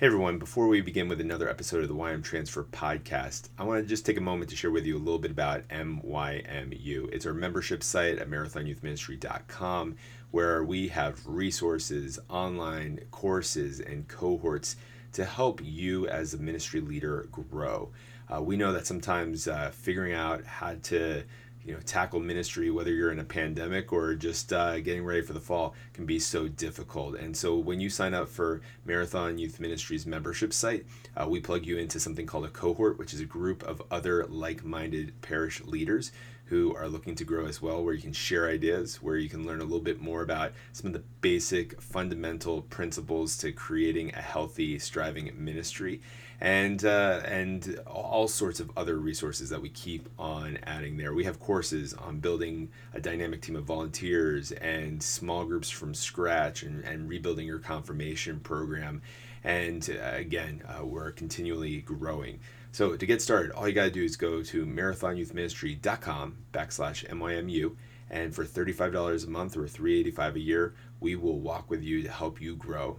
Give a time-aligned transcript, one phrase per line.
[0.00, 3.84] Hey everyone, before we begin with another episode of the YM Transfer podcast, I want
[3.84, 7.12] to just take a moment to share with you a little bit about MYMU.
[7.12, 9.96] It's our membership site at marathonyouthministry.com
[10.30, 14.76] where we have resources, online courses, and cohorts
[15.12, 17.90] to help you as a ministry leader grow.
[18.34, 21.24] Uh, we know that sometimes uh, figuring out how to
[21.64, 25.32] you know tackle ministry whether you're in a pandemic or just uh, getting ready for
[25.32, 27.16] the fall can be so difficult.
[27.16, 30.86] And so when you sign up for marathon youth ministries membership site
[31.16, 34.26] uh, we plug you into something called a cohort which is a group of other
[34.26, 36.12] like-minded parish leaders
[36.46, 39.46] who are looking to grow as well where you can share ideas where you can
[39.46, 44.22] learn a little bit more about some of the basic fundamental principles to creating a
[44.22, 46.00] healthy striving ministry
[46.40, 51.12] and uh, and all sorts of other resources that we keep on adding there.
[51.12, 56.62] We have courses on building a dynamic team of volunteers and small groups from scratch
[56.62, 59.02] and, and rebuilding your confirmation program.
[59.44, 62.40] And uh, again, uh, we're continually growing.
[62.72, 67.76] So to get started, all you got to do is go to marathonyouthministry.com backslash MYMU.
[68.10, 72.10] And for $35 a month or 385 a year, we will walk with you to
[72.10, 72.98] help you grow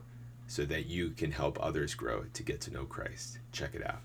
[0.52, 3.40] so that you can help others grow to get to know Christ.
[3.54, 4.02] Check it out.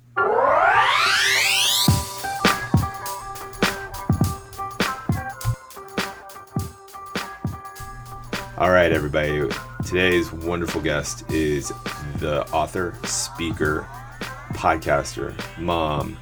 [8.56, 9.48] All right, everybody.
[9.84, 11.72] Today's wonderful guest is
[12.18, 13.84] the author, speaker,
[14.52, 16.16] podcaster, mom,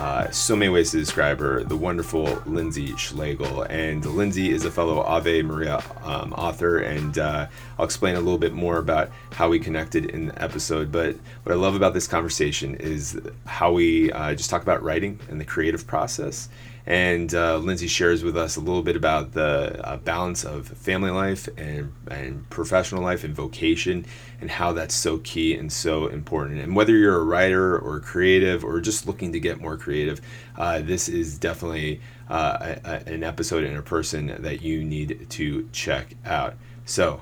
[0.00, 3.64] uh, so many ways to describe her, the wonderful Lindsay Schlegel.
[3.64, 7.46] And Lindsay is a fellow Ave Maria um, author, and uh,
[7.78, 10.90] I'll explain a little bit more about how we connected in the episode.
[10.90, 15.18] But what I love about this conversation is how we uh, just talk about writing
[15.28, 16.48] and the creative process
[16.86, 21.10] and uh, Lindsay shares with us a little bit about the uh, balance of family
[21.10, 24.06] life and, and professional life and vocation
[24.40, 26.60] and how that's so key and so important.
[26.60, 30.20] And whether you're a writer or creative or just looking to get more creative,
[30.56, 35.26] uh, this is definitely uh, a, a, an episode and a person that you need
[35.30, 36.54] to check out.
[36.86, 37.20] So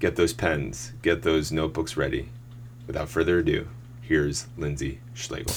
[0.00, 2.30] get those pens, get those notebooks ready.
[2.86, 3.68] Without further ado,
[4.00, 5.54] here's Lindsay Schlegel.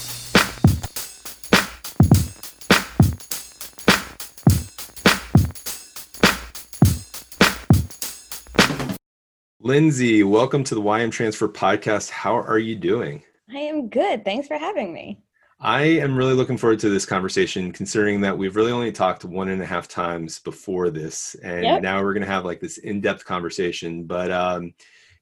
[9.70, 12.10] Lindsay, welcome to the YM Transfer podcast.
[12.10, 13.22] How are you doing?
[13.54, 14.26] I am good.
[14.26, 15.22] Thanks for having me.
[15.60, 19.50] I am really looking forward to this conversation, considering that we've really only talked one
[19.50, 21.82] and a half times before this, and yep.
[21.84, 24.06] now we're going to have like this in-depth conversation.
[24.06, 24.74] But um,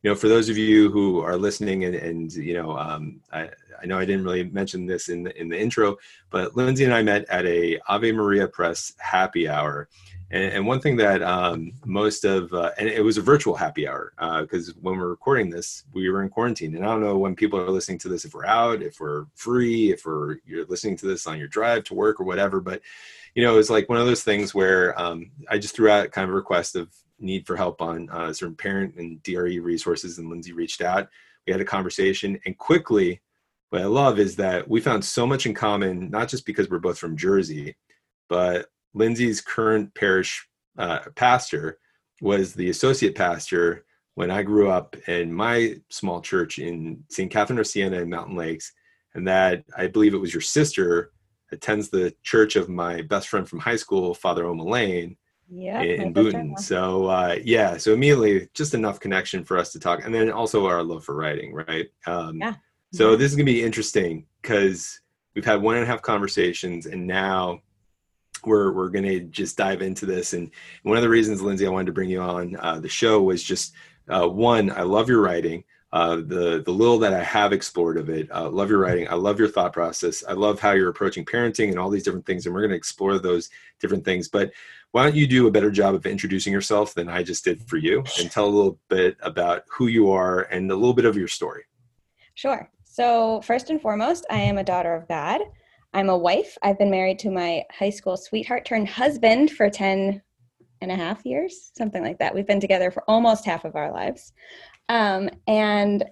[0.02, 3.50] you know, for those of you who are listening, and, and you know, um, I,
[3.84, 5.98] I know I didn't really mention this in the, in the intro,
[6.30, 9.90] but Lindsay and I met at a Ave Maria Press happy hour,
[10.30, 13.88] and, and one thing that um, most of, uh, and it was a virtual happy
[13.88, 14.12] hour
[14.42, 16.76] because uh, when we're recording this, we were in quarantine.
[16.76, 19.26] And I don't know when people are listening to this, if we're out, if we're
[19.36, 22.60] free, if we're you're listening to this on your drive to work or whatever.
[22.60, 22.82] But
[23.36, 26.12] you know, it was like one of those things where um, I just threw out
[26.12, 26.90] kind of a request of
[27.20, 31.08] need for help on uh, certain parent and DRE resources, and Lindsay reached out.
[31.46, 33.22] We had a conversation, and quickly,
[33.70, 36.80] what I love is that we found so much in common, not just because we're
[36.80, 37.76] both from Jersey,
[38.28, 40.48] but Lindsay's current parish
[40.78, 41.80] uh, pastor
[42.22, 43.86] was the associate pastor
[44.16, 47.32] when I grew up in my small church in St.
[47.32, 48.74] Catherine of Siena in Mountain Lakes.
[49.14, 51.12] And that I believe it was your sister
[51.52, 55.18] attends the church of my best friend from high school, Father O'Mullane,
[55.50, 60.04] yeah, in, in So uh, yeah, so immediately just enough connection for us to talk,
[60.04, 61.88] and then also our love for writing, right?
[62.06, 62.56] Um, yeah.
[62.92, 65.00] So this is gonna be interesting because
[65.36, 67.62] we've had one and a half conversations, and now
[68.48, 70.34] we're we're going to just dive into this.
[70.34, 70.50] And
[70.84, 73.44] one of the reasons, Lindsay, I wanted to bring you on uh, the show was
[73.44, 73.74] just
[74.10, 75.64] uh, one, I love your writing.
[75.94, 79.08] Uh, the the little that I have explored of it, uh, love your writing.
[79.10, 80.24] I love your thought process.
[80.28, 82.46] I love how you're approaching parenting and all these different things.
[82.46, 83.50] And we're going to explore those
[83.80, 84.28] different things.
[84.28, 84.52] But
[84.92, 87.78] why don't you do a better job of introducing yourself than I just did for
[87.78, 91.16] you, and tell a little bit about who you are and a little bit of
[91.16, 91.64] your story.
[92.36, 92.70] Sure.
[92.84, 95.42] So first and foremost, I am a daughter of God.
[95.98, 96.56] I'm a wife.
[96.62, 100.22] I've been married to my high school sweetheart turned husband for 10
[100.82, 102.36] and a half years, something like that.
[102.36, 104.32] We've been together for almost half of our lives.
[104.90, 106.06] Um, and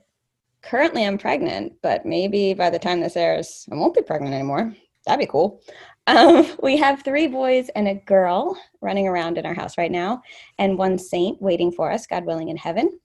[0.64, 4.76] currently I'm pregnant, but maybe by the time this airs, I won't be pregnant anymore.
[5.06, 5.62] That'd be cool.
[6.08, 10.24] Um, we have three boys and a girl running around in our house right now,
[10.58, 13.00] and one saint waiting for us, God willing, in heaven.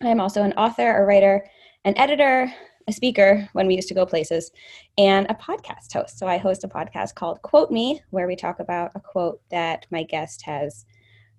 [0.00, 1.44] I'm also an author, a writer,
[1.84, 2.48] an editor,
[2.88, 4.50] a speaker when we used to go places,
[4.98, 6.18] and a podcast host.
[6.18, 9.86] So I host a podcast called Quote Me, where we talk about a quote that
[9.90, 10.84] my guest has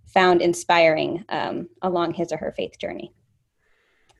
[0.06, 3.13] found inspiring um, along his or her faith journey.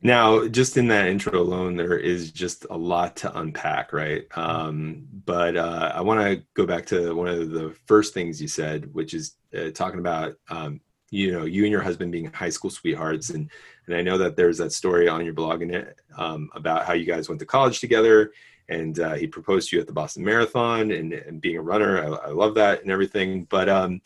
[0.02, 4.26] Now, just in that intro alone, there is just a lot to unpack, right?
[4.36, 8.48] Um, but uh, I want to go back to one of the first things you
[8.48, 12.50] said, which is uh, talking about um, you know you and your husband being high
[12.50, 13.50] school sweethearts, and
[13.86, 17.04] and I know that there's that story on your blog it um, about how you
[17.04, 18.32] guys went to college together,
[18.68, 22.02] and uh, he proposed to you at the Boston Marathon, and, and being a runner,
[22.02, 23.44] I, I love that and everything.
[23.44, 24.00] But um,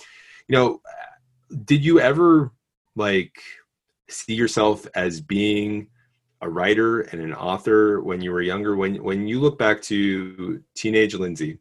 [0.49, 0.81] you know,
[1.65, 2.53] did you ever
[2.97, 3.41] like
[4.09, 5.89] see yourself as being
[6.41, 10.63] a writer and an author when you were younger when when you look back to
[10.75, 11.59] teenage lindsay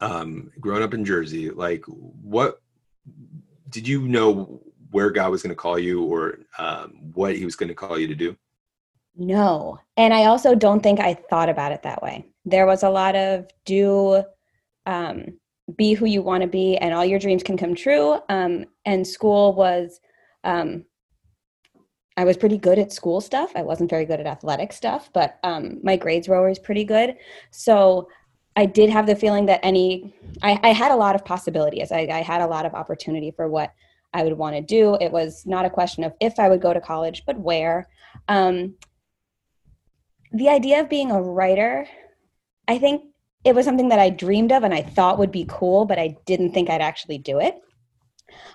[0.00, 2.60] um, growing up in jersey like what
[3.68, 7.56] did you know where god was going to call you or um, what he was
[7.56, 8.36] going to call you to do
[9.16, 12.90] no and i also don't think i thought about it that way there was a
[12.90, 14.22] lot of do
[14.86, 15.26] um,
[15.76, 19.06] be who you want to be and all your dreams can come true um, and
[19.06, 20.00] school was
[20.44, 20.84] um,
[22.20, 23.52] I was pretty good at school stuff.
[23.54, 27.16] I wasn't very good at athletic stuff, but um, my grades were always pretty good.
[27.50, 28.08] So
[28.56, 31.90] I did have the feeling that any, I, I had a lot of possibilities.
[31.92, 33.72] I, I, had a lot of opportunity for what
[34.12, 34.96] I would want to do.
[35.00, 37.88] It was not a question of if I would go to college, but where.
[38.28, 38.74] Um,
[40.32, 41.86] the idea of being a writer,
[42.68, 43.02] I think
[43.44, 46.16] it was something that I dreamed of and I thought would be cool, but I
[46.26, 47.56] didn't think I'd actually do it.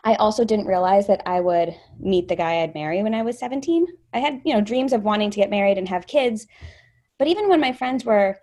[0.03, 3.39] I also didn't realize that I would meet the guy I'd marry when I was
[3.39, 3.85] 17.
[4.13, 6.47] I had, you know, dreams of wanting to get married and have kids.
[7.17, 8.37] But even when my friends were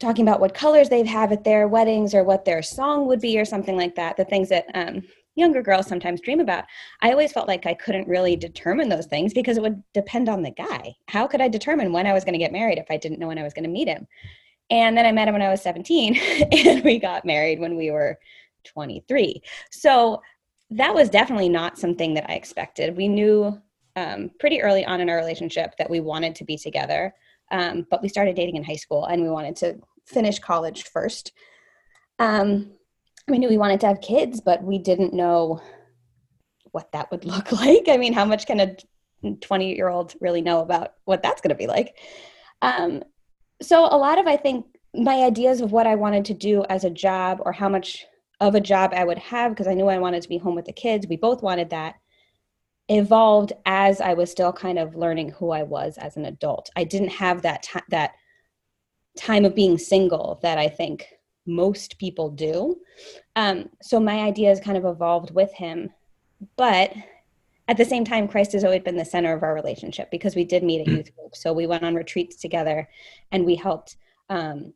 [0.00, 3.38] talking about what colors they'd have at their weddings or what their song would be
[3.38, 5.02] or something like that, the things that um,
[5.40, 6.64] younger girls sometimes dream about,
[7.00, 10.42] I always felt like I couldn't really determine those things because it would depend on
[10.42, 10.94] the guy.
[11.08, 13.26] How could I determine when I was going to get married if I didn't know
[13.26, 14.06] when I was going to meet him?
[14.70, 16.16] And then I met him when I was 17
[16.66, 18.18] and we got married when we were
[18.64, 19.42] 23.
[19.70, 20.22] So
[20.70, 22.96] that was definitely not something that I expected.
[22.96, 23.60] We knew
[23.96, 27.12] um, pretty early on in our relationship that we wanted to be together,
[27.50, 31.32] um, but we started dating in high school and we wanted to finish college first.
[32.20, 32.72] Um,
[33.30, 35.60] we knew we wanted to have kids, but we didn't know
[36.72, 37.88] what that would look like.
[37.88, 38.76] I mean, how much can a
[39.40, 41.96] 20 year old really know about what that's going to be like?
[42.62, 43.02] Um,
[43.62, 46.84] so, a lot of, I think, my ideas of what I wanted to do as
[46.84, 48.06] a job or how much
[48.40, 50.64] of a job I would have because I knew I wanted to be home with
[50.64, 51.06] the kids.
[51.06, 51.96] We both wanted that.
[52.88, 56.70] Evolved as I was still kind of learning who I was as an adult.
[56.74, 58.12] I didn't have that t- that
[59.16, 61.06] time of being single that I think
[61.50, 62.76] most people do.
[63.36, 65.90] Um, so my ideas kind of evolved with him,
[66.56, 66.92] but
[67.70, 70.44] at the same time, Christ has always been the center of our relationship because we
[70.44, 71.36] did meet at youth group.
[71.36, 72.88] So we went on retreats together,
[73.30, 73.96] and we helped
[74.28, 74.72] um,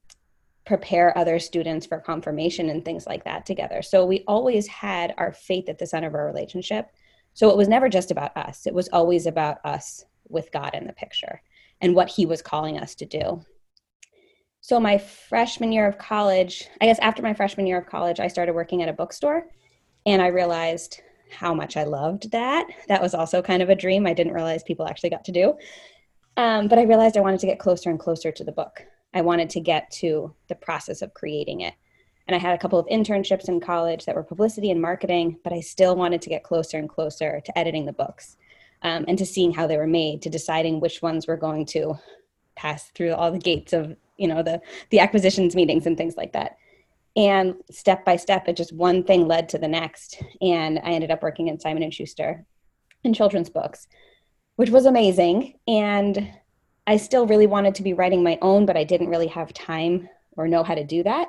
[0.64, 3.82] prepare other students for confirmation and things like that together.
[3.82, 6.88] So we always had our faith at the center of our relationship.
[7.34, 10.86] So it was never just about us, it was always about us with God in
[10.86, 11.42] the picture
[11.80, 13.44] and what He was calling us to do.
[14.64, 18.28] So my freshman year of college, I guess after my freshman year of college, I
[18.28, 19.46] started working at a bookstore
[20.06, 22.66] and I realized how much I loved that.
[22.88, 25.58] That was also kind of a dream I didn't realize people actually got to do.
[26.38, 28.82] Um, but I realized I wanted to get closer and closer to the book.
[29.12, 31.74] I wanted to get to the process of creating it.
[32.26, 35.52] And I had a couple of internships in college that were publicity and marketing, but
[35.52, 38.38] I still wanted to get closer and closer to editing the books
[38.80, 41.98] um, and to seeing how they were made, to deciding which ones were going to
[42.56, 46.32] pass through all the gates of you know the the acquisitions meetings and things like
[46.32, 46.56] that.
[47.16, 51.10] And step by step, it just one thing led to the next, and I ended
[51.10, 52.44] up working in Simon and Schuster
[53.04, 53.86] in children's books,
[54.56, 55.58] which was amazing.
[55.68, 56.32] And
[56.86, 60.08] I still really wanted to be writing my own, but I didn't really have time
[60.36, 61.28] or know how to do that.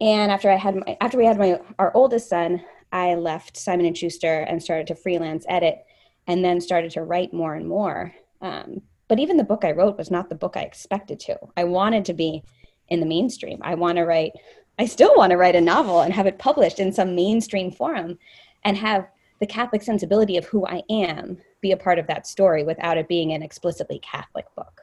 [0.00, 3.86] And after I had my after we had my our oldest son, I left Simon
[3.86, 5.84] and Schuster and started to freelance edit,
[6.26, 8.14] and then started to write more and more.
[8.40, 11.38] Um, but even the book I wrote was not the book I expected to.
[11.56, 12.42] I wanted to be
[12.88, 13.58] in the mainstream.
[13.62, 14.32] I want to write.
[14.78, 18.18] I still want to write a novel and have it published in some mainstream forum,
[18.64, 19.08] and have
[19.40, 23.08] the Catholic sensibility of who I am be a part of that story without it
[23.08, 24.80] being an explicitly Catholic book.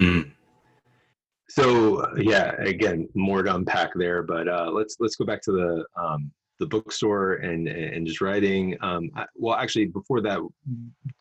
[0.00, 0.32] Mm.
[1.48, 5.84] So yeah, again, more to unpack there, but uh, let's let's go back to the
[6.00, 8.76] um, the bookstore and and just writing.
[8.80, 10.40] Um, I, well, actually, before that,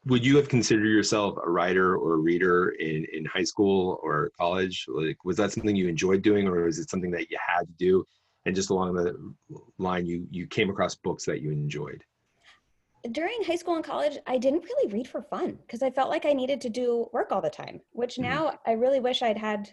[0.05, 4.31] would you have considered yourself a writer or a reader in in high school or
[4.37, 4.85] college?
[4.87, 7.73] Like, was that something you enjoyed doing, or was it something that you had to
[7.77, 8.05] do?
[8.45, 9.15] And just along the
[9.77, 12.03] line, you you came across books that you enjoyed
[13.11, 16.25] during high school and college, I didn't really read for fun because I felt like
[16.25, 18.23] I needed to do work all the time, which mm-hmm.
[18.23, 19.69] now I really wish I'd had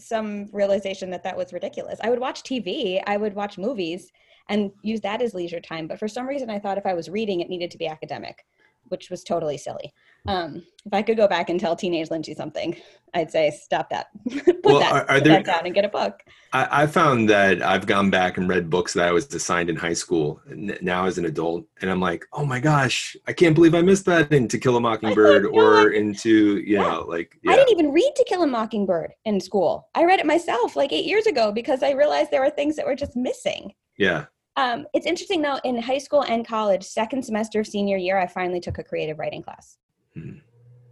[0.00, 1.98] some realization that that was ridiculous.
[2.02, 4.10] I would watch TV, I would watch movies
[4.48, 5.86] and use that as leisure time.
[5.86, 8.44] But for some reason, I thought if I was reading, it needed to be academic.
[8.90, 9.92] Which was totally silly.
[10.26, 12.76] Um, if I could go back and tell teenage Lindsay something,
[13.14, 14.08] I'd say stop that.
[14.30, 16.22] put Well, that, are- are put there- that down and get a book.
[16.52, 19.76] I, I found that I've gone back and read books that I was assigned in
[19.76, 20.42] high school
[20.82, 24.04] now as an adult, and I'm like, oh my gosh, I can't believe I missed
[24.06, 26.82] that in To Kill a Mockingbird or into you Yeah.
[26.82, 29.88] know like I didn't even read To Kill a Mockingbird in school.
[29.94, 32.84] I read it myself like eight years ago because I realized there were things that
[32.86, 33.72] were just missing.
[33.96, 34.24] yeah
[34.56, 38.26] Um, it's interesting though, in high school and college, second semester of senior year, I
[38.26, 39.78] finally took a creative writing class.
[40.14, 40.38] Hmm.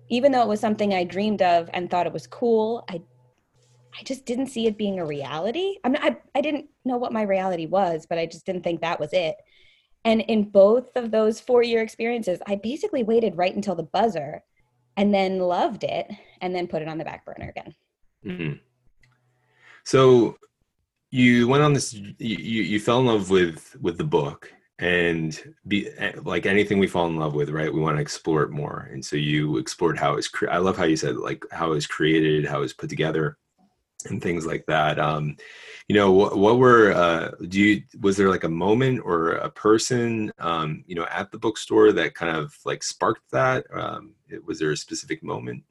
[0.09, 3.03] Even though it was something I dreamed of and thought it was cool, I
[3.99, 5.77] I just didn't see it being a reality.
[5.83, 8.81] I'm not, I, I didn't know what my reality was, but I just didn't think
[8.81, 9.35] that was it.
[10.05, 14.45] And in both of those four year experiences, I basically waited right until the buzzer
[14.97, 16.11] and then loved it
[16.41, 17.75] and then put it on the back burner again.
[18.25, 18.61] Mhm.
[19.85, 20.37] So
[21.11, 21.93] you went on this.
[21.93, 25.91] You, you fell in love with with the book, and be
[26.23, 27.73] like anything we fall in love with, right?
[27.73, 30.29] We want to explore it more, and so you explored how it's.
[30.29, 32.91] Cre- I love how you said like how it was created, how it was put
[32.91, 33.39] together,
[34.07, 34.99] and things like that.
[34.99, 35.37] Um,
[35.89, 39.51] you know, what, what were uh, do you was there like a moment or a
[39.51, 43.67] person, um, you know, at the bookstore that kind of like sparked that?
[43.73, 45.65] Um, it, was there a specific moment?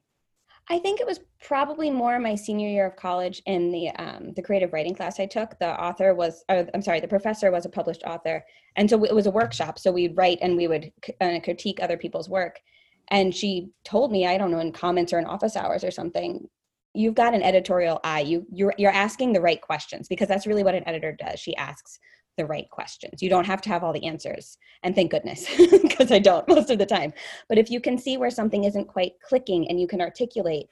[0.70, 4.42] I think it was probably more my senior year of college in the um, the
[4.42, 5.58] creative writing class I took.
[5.58, 8.44] The author was, I'm sorry, the professor was a published author,
[8.76, 9.78] and so it was a workshop.
[9.78, 12.60] So we'd write and we would uh, critique other people's work.
[13.08, 16.46] And she told me, I don't know, in comments or in office hours or something,
[16.92, 18.20] you've got an editorial eye.
[18.20, 21.40] You you're you're asking the right questions because that's really what an editor does.
[21.40, 21.98] She asks
[22.38, 23.22] the right questions.
[23.22, 24.56] You don't have to have all the answers.
[24.82, 25.46] And thank goodness,
[25.82, 27.12] because I don't most of the time.
[27.50, 30.68] But if you can see where something isn't quite clicking and you can articulate,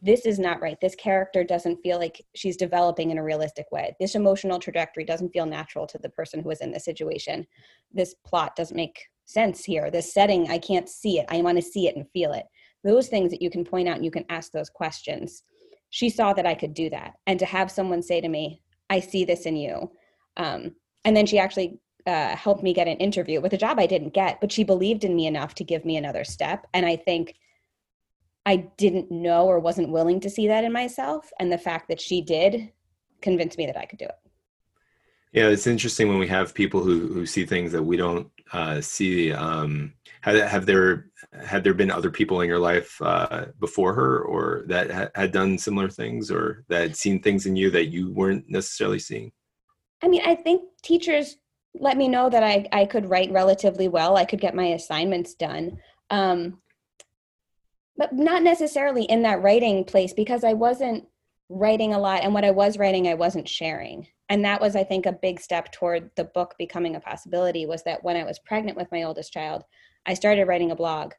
[0.00, 0.78] this is not right.
[0.80, 3.94] This character doesn't feel like she's developing in a realistic way.
[4.00, 7.46] This emotional trajectory doesn't feel natural to the person who is in this situation.
[7.92, 9.90] This plot doesn't make sense here.
[9.90, 11.26] This setting, I can't see it.
[11.28, 12.46] I want to see it and feel it.
[12.84, 15.42] Those things that you can point out and you can ask those questions.
[15.90, 17.14] She saw that I could do that.
[17.26, 19.90] And to have someone say to me, I see this in you.
[20.36, 23.86] Um, and then she actually uh, helped me get an interview with a job I
[23.86, 26.66] didn't get, but she believed in me enough to give me another step.
[26.74, 27.34] And I think
[28.44, 31.30] I didn't know or wasn't willing to see that in myself.
[31.38, 32.72] And the fact that she did
[33.20, 34.18] convinced me that I could do it.
[35.32, 38.80] Yeah, it's interesting when we have people who, who see things that we don't uh,
[38.82, 39.32] see.
[39.32, 41.06] Um, have, have there
[41.46, 45.32] had there been other people in your life uh, before her, or that ha- had
[45.32, 49.32] done similar things, or that had seen things in you that you weren't necessarily seeing?
[50.02, 51.36] I mean, I think teachers
[51.74, 54.16] let me know that I, I could write relatively well.
[54.16, 55.78] I could get my assignments done.
[56.10, 56.58] Um,
[57.96, 61.06] but not necessarily in that writing place because I wasn't
[61.48, 62.24] writing a lot.
[62.24, 64.06] And what I was writing, I wasn't sharing.
[64.28, 67.82] And that was, I think, a big step toward the book becoming a possibility was
[67.84, 69.62] that when I was pregnant with my oldest child,
[70.06, 71.12] I started writing a blog.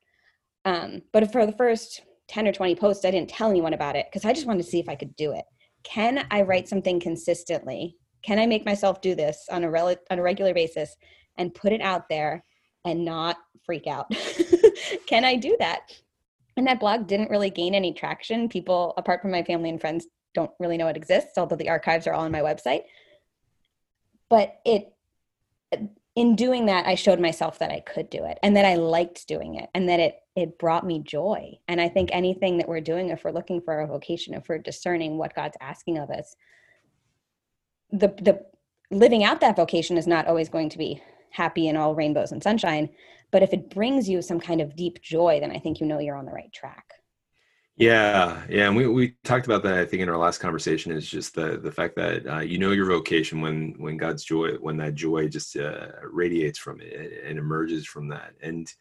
[0.65, 4.07] Um, but for the first 10 or 20 posts, I didn't tell anyone about it
[4.09, 5.45] because I just wanted to see if I could do it.
[5.83, 10.19] Can I write something consistently can I make myself do this on a rel- on
[10.19, 10.95] a regular basis
[11.37, 12.43] and put it out there
[12.85, 14.11] and not freak out?
[15.07, 15.91] can I do that?
[16.55, 18.47] And that blog didn't really gain any traction.
[18.47, 22.07] People, apart from my family and friends, don't really know it exists, although the archives
[22.07, 22.83] are all on my website.
[24.29, 24.93] But it,
[26.15, 29.27] in doing that, I showed myself that I could do it and that I liked
[29.27, 31.51] doing it and that it it brought me joy.
[31.67, 34.57] And I think anything that we're doing, if we're looking for a vocation, if we're
[34.57, 36.35] discerning what God's asking of us,
[37.93, 38.45] the the
[38.91, 42.43] living out that vocation is not always going to be happy and all rainbows and
[42.43, 42.89] sunshine
[43.31, 45.99] but if it brings you some kind of deep joy then i think you know
[45.99, 46.85] you're on the right track
[47.75, 49.79] Yeah, yeah, and we, we talked about that.
[49.79, 52.69] I think in our last conversation is just the the fact that uh, you know
[52.71, 57.39] your vocation when when God's joy when that joy just uh, radiates from it and
[57.39, 58.71] emerges from that, and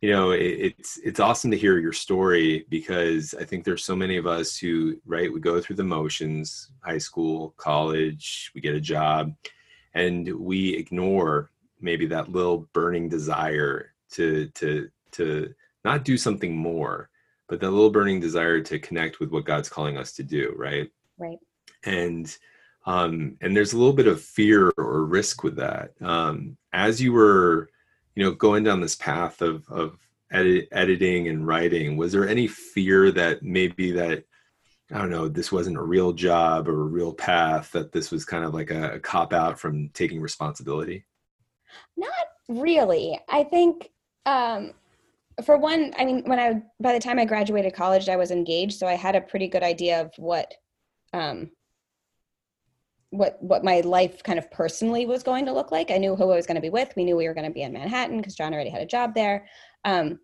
[0.00, 3.96] you know it, it's it's awesome to hear your story because I think there's so
[3.96, 8.74] many of us who right we go through the motions, high school, college, we get
[8.74, 9.34] a job,
[9.94, 11.50] and we ignore
[11.80, 17.10] maybe that little burning desire to to to not do something more
[17.48, 20.90] but that little burning desire to connect with what God's calling us to do, right?
[21.18, 21.38] right
[21.84, 22.34] And
[22.86, 25.92] um, and there's a little bit of fear or risk with that.
[26.00, 27.68] Um, as you were,
[28.18, 29.96] you know, going down this path of of
[30.32, 34.24] edit, editing and writing, was there any fear that maybe that
[34.92, 38.24] I don't know, this wasn't a real job or a real path, that this was
[38.24, 41.04] kind of like a, a cop out from taking responsibility?
[41.96, 42.10] not
[42.48, 43.90] really i think
[44.26, 44.72] um
[45.44, 48.78] for one i mean when i by the time i graduated college i was engaged
[48.78, 50.54] so i had a pretty good idea of what
[51.12, 51.50] um
[53.10, 56.30] what what my life kind of personally was going to look like i knew who
[56.30, 58.18] i was going to be with we knew we were going to be in manhattan
[58.18, 59.46] because john already had a job there
[59.84, 60.18] um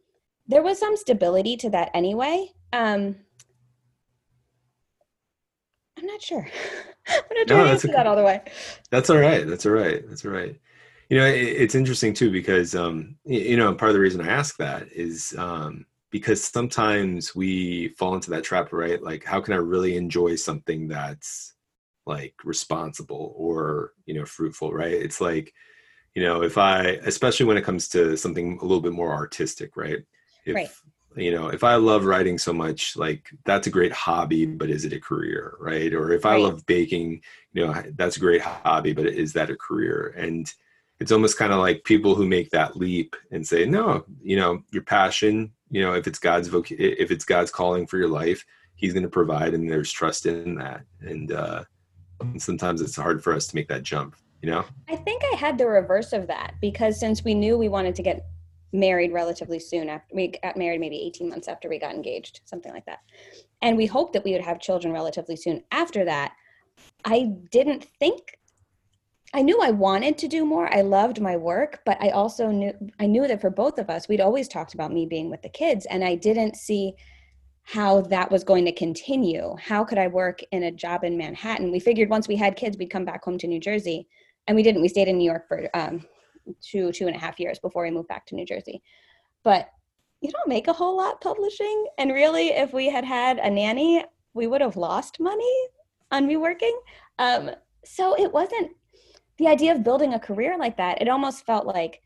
[0.47, 2.49] there was some stability to that anyway.
[2.73, 3.17] Um,
[5.99, 6.47] I'm not sure.
[7.09, 8.43] I'm not trying no, to answer that all the way.
[8.91, 9.47] That's all right.
[9.47, 10.07] That's all right.
[10.09, 10.59] That's all right.
[11.11, 14.29] You know, it, it's interesting too because um, you know part of the reason I
[14.29, 19.03] ask that is um, because sometimes we fall into that trap, right?
[19.03, 21.54] Like, how can I really enjoy something that's
[22.07, 24.93] like responsible or you know fruitful, right?
[24.93, 25.53] It's like
[26.15, 29.77] you know if I, especially when it comes to something a little bit more artistic,
[29.77, 30.05] right?
[30.45, 30.71] If, right
[31.17, 34.85] you know if i love writing so much like that's a great hobby but is
[34.85, 36.35] it a career right or if right.
[36.35, 37.21] i love baking
[37.53, 40.53] you know that's a great hobby but is that a career and
[41.01, 44.63] it's almost kind of like people who make that leap and say no you know
[44.73, 48.45] your passion you know if it's god's voc- if it's god's calling for your life
[48.75, 51.63] he's going to provide and there's trust in that and uh
[52.21, 54.65] and sometimes it's hard for us to make that jump you know?
[54.91, 58.03] I think i had the reverse of that because since we knew we wanted to
[58.03, 58.27] get
[58.75, 62.73] married relatively soon after we got married maybe 18 months after we got engaged something
[62.73, 62.99] like that
[63.63, 66.33] and we hoped that we would have children relatively soon after that
[67.05, 68.37] i didn't think
[69.33, 72.73] i knew i wanted to do more i loved my work but i also knew
[72.99, 75.49] i knew that for both of us we'd always talked about me being with the
[75.49, 76.95] kids and i didn't see
[77.65, 79.57] how that was going to continue.
[79.59, 81.73] How could i work in a job in manhattan?
[81.73, 84.07] We figured once we had kids we'd come back home to new jersey
[84.47, 84.83] and we didn't.
[84.83, 86.07] We stayed in new york for um,
[86.61, 88.83] two two and a half years before we moved back to new jersey.
[89.43, 89.69] But
[90.21, 94.05] you don't make a whole lot publishing and really if we had had a nanny
[94.35, 95.57] we would have lost money
[96.11, 96.79] on me working.
[97.19, 97.51] Um,
[97.85, 98.73] so it wasn't
[99.39, 102.03] the idea of building a career like that it almost felt like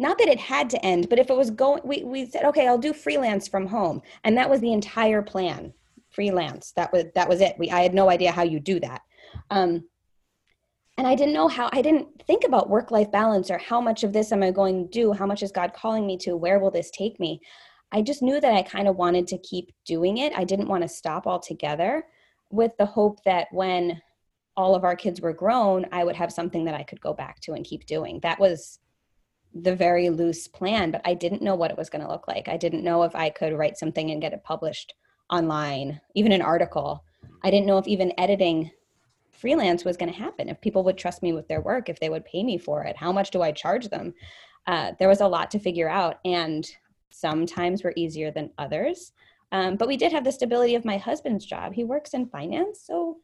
[0.00, 2.66] not that it had to end but if it was going we, we said okay
[2.66, 5.72] i'll do freelance from home and that was the entire plan
[6.10, 9.02] freelance that was that was it we i had no idea how you do that
[9.50, 9.84] um,
[11.00, 14.04] and I didn't know how, I didn't think about work life balance or how much
[14.04, 15.14] of this am I going to do?
[15.14, 16.36] How much is God calling me to?
[16.36, 17.40] Where will this take me?
[17.90, 20.34] I just knew that I kind of wanted to keep doing it.
[20.36, 22.04] I didn't want to stop altogether
[22.50, 24.02] with the hope that when
[24.58, 27.40] all of our kids were grown, I would have something that I could go back
[27.40, 28.20] to and keep doing.
[28.20, 28.78] That was
[29.54, 32.48] the very loose plan, but I didn't know what it was going to look like.
[32.48, 34.94] I didn't know if I could write something and get it published
[35.28, 37.04] online, even an article.
[37.42, 38.70] I didn't know if even editing
[39.40, 42.10] freelance was going to happen if people would trust me with their work if they
[42.10, 44.12] would pay me for it how much do i charge them
[44.66, 46.76] uh, there was a lot to figure out and
[47.08, 49.12] sometimes were easier than others
[49.52, 52.82] um, but we did have the stability of my husband's job he works in finance
[52.86, 53.16] so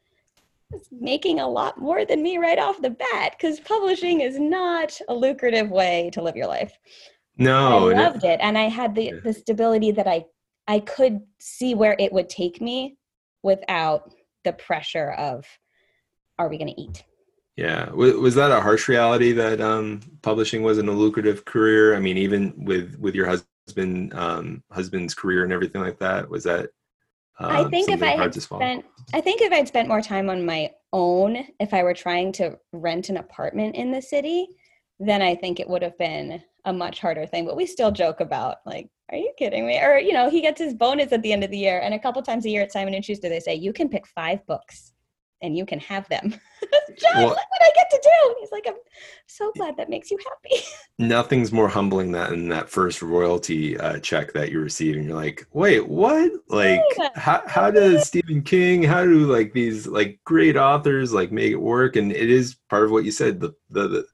[0.91, 5.15] making a lot more than me right off the bat because publishing is not a
[5.15, 6.77] lucrative way to live your life
[7.39, 10.25] no i loved it and i had the, the stability that i
[10.67, 12.97] i could see where it would take me
[13.43, 14.13] without
[14.45, 15.47] the pressure of
[16.39, 17.05] are we going to eat?
[17.57, 17.91] Yeah.
[17.91, 21.95] Was that a harsh reality that um, publishing wasn't a lucrative career?
[21.95, 26.45] I mean, even with, with your husband, um, husband's career and everything like that, was
[26.45, 26.69] that,
[27.39, 30.45] uh, I think if I had spent, I think if I'd spent more time on
[30.45, 34.49] my own, if I were trying to rent an apartment in the city,
[34.99, 37.45] then I think it would have been a much harder thing.
[37.45, 39.79] But we still joke about like, are you kidding me?
[39.79, 41.99] Or you know, he gets his bonus at the end of the year, and a
[41.99, 44.93] couple times a year at Simon and Schuster, they say you can pick five books
[45.43, 46.35] and you can have them.
[46.99, 48.35] John, well, look what I get to do.
[48.41, 48.75] He's like, I'm
[49.27, 50.63] so glad that makes you happy.
[50.99, 55.47] Nothing's more humbling than that first royalty uh, check that you receive, and you're like,
[55.53, 56.33] wait, what?
[56.49, 57.11] Like, yeah.
[57.15, 61.57] how, how does Stephen King, how do like these like great authors like make it
[61.57, 61.97] work?
[61.97, 64.07] And it is part of what you said, the the, the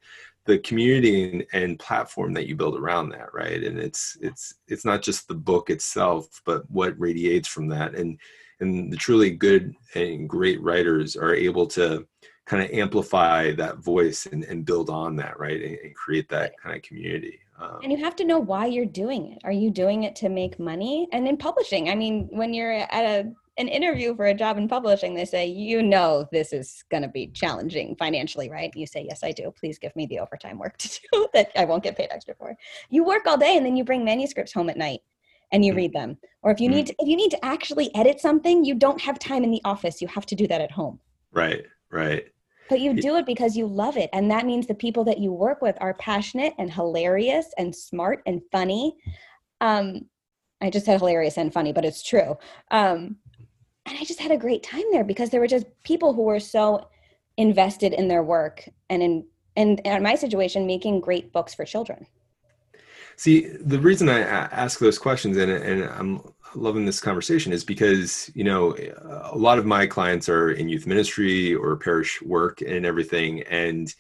[0.45, 4.85] the community and, and, platform that you build around that right and it's it's it's
[4.85, 8.19] not just the book itself but what radiates from that and
[8.63, 12.07] and the truly good and great writers are able to
[12.47, 16.53] kind of amplify that voice and, and build on that right and, and create that
[16.61, 19.43] kind of community um, and you have to know why you're doing it.
[19.45, 21.09] Are you doing it to make money?
[21.13, 24.67] And in publishing i mean when you're at a an interview for a job in
[24.67, 28.75] publishing they say you know this is going to be challenging financially right?
[28.75, 29.53] You say yes i do.
[29.59, 32.57] Please give me the overtime work to do that i won't get paid extra for.
[32.91, 35.01] You work all day and then you bring manuscripts home at night
[35.53, 36.17] and you read them.
[36.43, 36.75] Or if you mm.
[36.75, 39.61] need to, if you need to actually edit something you don't have time in the
[39.65, 40.03] office.
[40.03, 40.99] You have to do that at home.
[41.31, 42.25] Right right.
[42.69, 44.09] But you do it because you love it.
[44.15, 48.23] And that means the people that you work with are passionate and hilarious and smart
[48.27, 48.97] and funny.
[49.61, 50.07] Um
[50.61, 52.37] i just said hilarious and funny but it's true.
[52.71, 53.17] Um
[53.85, 56.41] and i just had a great time there because there were just people who were
[56.41, 56.89] so
[57.37, 62.07] invested in their work and in and in my situation making great books for children
[63.23, 66.23] See, the reason I ask those questions and, and I'm
[66.57, 68.75] loving this conversation is because, you know,
[69.31, 73.43] a lot of my clients are in youth ministry or parish work and everything.
[73.43, 73.95] And,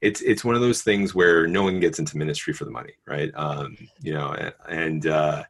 [0.00, 2.92] it's it's one of those things where no one gets into ministry for the money,
[3.06, 3.30] right?
[3.34, 4.34] Um, you know,
[4.68, 5.42] and uh,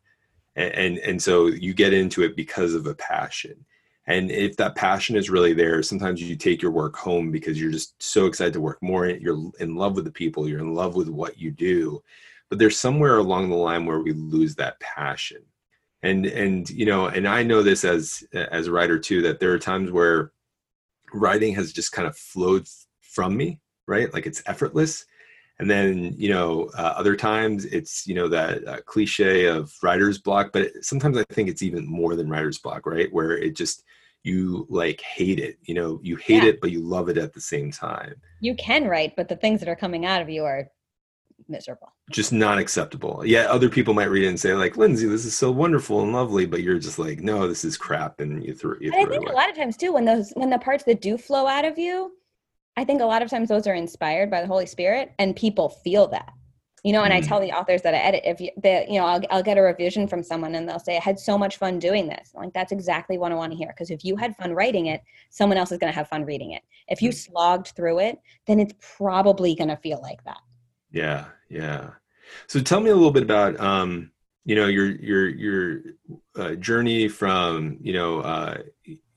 [0.57, 3.65] and and so you get into it because of a passion.
[4.07, 7.71] And if that passion is really there, sometimes you take your work home because you're
[7.71, 9.07] just so excited to work more.
[9.07, 10.49] You're in love with the people.
[10.49, 12.03] You're in love with what you do.
[12.51, 15.43] But there's somewhere along the line where we lose that passion.
[16.03, 19.53] And and you know, and I know this as as a writer too that there
[19.53, 20.33] are times where
[21.13, 22.67] writing has just kind of flowed
[23.01, 23.61] from me
[23.91, 24.15] right?
[24.15, 25.05] Like it's effortless.
[25.59, 30.19] And then you know uh, other times it's you know that uh, cliche of writer's
[30.19, 33.13] block but sometimes i think it's even more than writer's block right?
[33.13, 33.85] Where it just
[34.23, 36.01] you like hate it you know?
[36.03, 36.51] You hate yeah.
[36.51, 38.15] it but you love it at the same time.
[38.41, 40.67] You can write but the things that are coming out of you are
[41.51, 45.25] miserable just not acceptable yeah other people might read it and say like lindsay this
[45.25, 48.55] is so wonderful and lovely but you're just like no this is crap and you
[48.55, 48.77] threw.
[48.81, 51.01] you throw i think a lot of times too when those when the parts that
[51.01, 52.13] do flow out of you
[52.77, 55.69] I think a lot of times those are inspired by the Holy Spirit and people
[55.69, 56.33] feel that.
[56.83, 57.17] You know, and mm.
[57.17, 58.51] I tell the authors that I edit if you
[58.89, 61.37] you know, I'll I'll get a revision from someone and they'll say I had so
[61.37, 62.33] much fun doing this.
[62.35, 64.87] I'm like that's exactly what I want to hear because if you had fun writing
[64.87, 66.63] it, someone else is going to have fun reading it.
[66.89, 67.15] If you mm.
[67.15, 70.39] slogged through it, then it's probably going to feel like that.
[70.93, 71.91] Yeah, yeah.
[72.47, 74.11] So tell me a little bit about um
[74.45, 75.81] you know your your your
[76.37, 78.59] uh, journey from you know uh,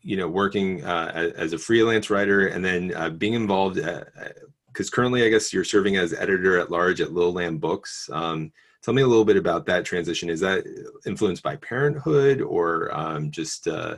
[0.01, 4.91] you know working uh, as a freelance writer and then uh, being involved because uh,
[4.91, 8.09] currently i guess you're serving as editor at large at little lamb books.
[8.11, 8.51] Um,
[8.83, 10.29] tell me a little bit about that transition.
[10.29, 10.65] Is that
[11.05, 13.97] influenced by parenthood or um, just uh,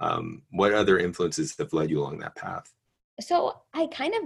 [0.00, 2.72] um, what other influences have led you along that path?
[3.20, 4.22] So i kind of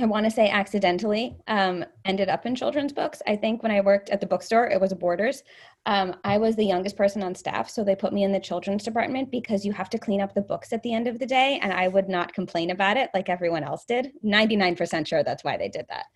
[0.00, 3.20] I want to say accidentally um, ended up in children's books.
[3.26, 5.42] I think when I worked at the bookstore, it was a Borders.
[5.84, 8.84] Um, I was the youngest person on staff, so they put me in the children's
[8.84, 11.58] department because you have to clean up the books at the end of the day,
[11.62, 14.12] and I would not complain about it like everyone else did.
[14.24, 16.06] 99% sure that's why they did that.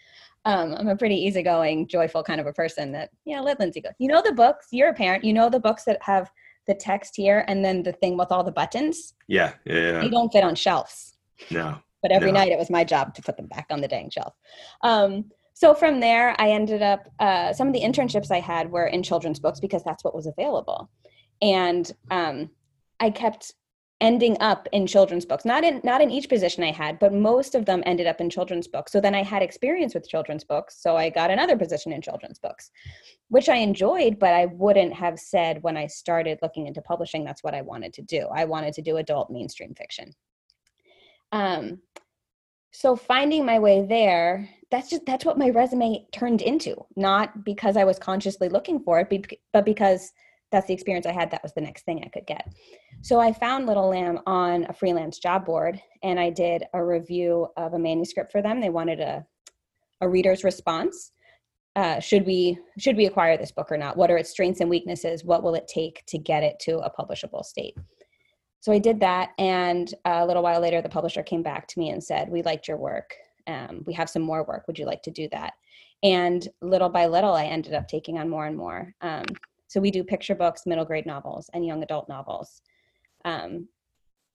[0.47, 3.91] Um, I'm a pretty easygoing, joyful kind of a person that, yeah, let Lindsay go.
[3.99, 6.31] You know the books, you're a parent, you know the books that have
[6.67, 9.15] the text here and then the thing with all the buttons.
[9.29, 10.01] Yeah, yeah, yeah.
[10.01, 11.17] They don't fit on shelves.
[11.51, 12.39] No but every no.
[12.39, 14.33] night it was my job to put them back on the dang shelf.
[14.83, 18.87] Um, so from there, I ended up, uh, some of the internships I had were
[18.87, 20.89] in children's books because that's what was available.
[21.43, 22.51] And um,
[23.01, 23.55] I kept
[24.01, 27.55] ending up in children's books not in not in each position i had but most
[27.55, 30.83] of them ended up in children's books so then i had experience with children's books
[30.83, 32.71] so i got another position in children's books
[33.29, 37.43] which i enjoyed but i wouldn't have said when i started looking into publishing that's
[37.43, 40.13] what i wanted to do i wanted to do adult mainstream fiction
[41.33, 41.81] um,
[42.73, 46.77] so finding my way there, that's just that's what my resume turned into.
[46.97, 50.13] Not because I was consciously looking for it, but because
[50.53, 51.31] that's the experience I had.
[51.31, 52.53] That was the next thing I could get.
[53.03, 57.49] So I found Little Lamb on a freelance job board, and I did a review
[57.57, 58.61] of a manuscript for them.
[58.61, 59.25] They wanted a
[60.01, 61.13] a reader's response.
[61.75, 63.97] Uh, should we should we acquire this book or not?
[63.97, 65.25] What are its strengths and weaknesses?
[65.25, 67.77] What will it take to get it to a publishable state?
[68.67, 71.91] So I did that, and a little while later, the publisher came back to me
[71.91, 73.15] and said, "We liked your work.
[73.47, 74.67] Um, we have some more work.
[74.67, 75.53] Would you like to do that?"
[76.03, 78.93] And little by little, I ended up taking on more and more.
[79.03, 79.25] Um,
[79.69, 82.61] so we do picture books, middle grade novels, and young adult novels.
[83.25, 83.69] Um,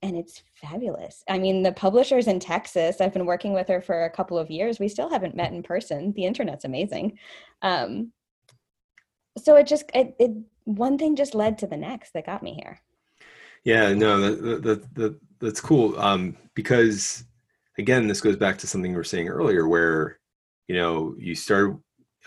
[0.01, 1.25] and it's fabulous.
[1.27, 3.01] I mean, the publisher's in Texas.
[3.01, 4.79] I've been working with her for a couple of years.
[4.79, 6.13] We still haven't met in person.
[6.13, 7.19] The internet's amazing.
[7.63, 8.13] Um,
[9.37, 10.31] so it just it, it
[10.63, 12.79] one thing just led to the next that got me here.
[13.63, 15.97] Yeah, no, that, that, that, that's cool.
[15.99, 17.23] Um, because
[17.77, 20.19] again, this goes back to something we were saying earlier, where
[20.67, 21.77] you know you start.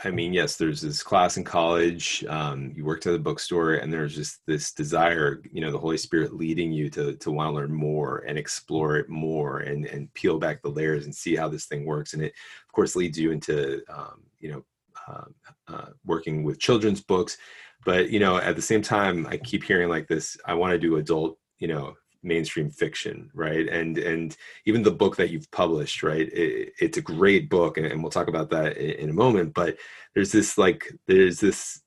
[0.03, 2.25] I mean, yes, there's this class in college.
[2.29, 5.97] Um, you worked at a bookstore, and there's just this desire, you know, the Holy
[5.97, 10.13] Spirit leading you to to want to learn more and explore it more, and and
[10.15, 12.15] peel back the layers and see how this thing works.
[12.15, 12.33] And it,
[12.67, 14.65] of course, leads you into um, you know
[15.09, 15.25] uh,
[15.69, 17.39] uh, working with children's books
[17.85, 20.79] but you know at the same time i keep hearing like this i want to
[20.79, 21.95] do adult you know
[22.25, 23.69] mainstream fiction right?
[23.69, 27.87] And and even the book that you've published right it, it's a great book and,
[27.87, 29.77] and, we'll talk about that in, in, a moment but
[30.15, 31.83] there's this like there's this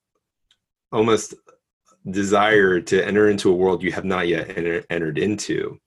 [0.92, 1.34] almost
[2.12, 5.78] desire to enter into a world you have not yet enter, entered into.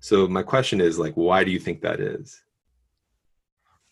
[0.00, 2.40] So my question is like why do you think that is?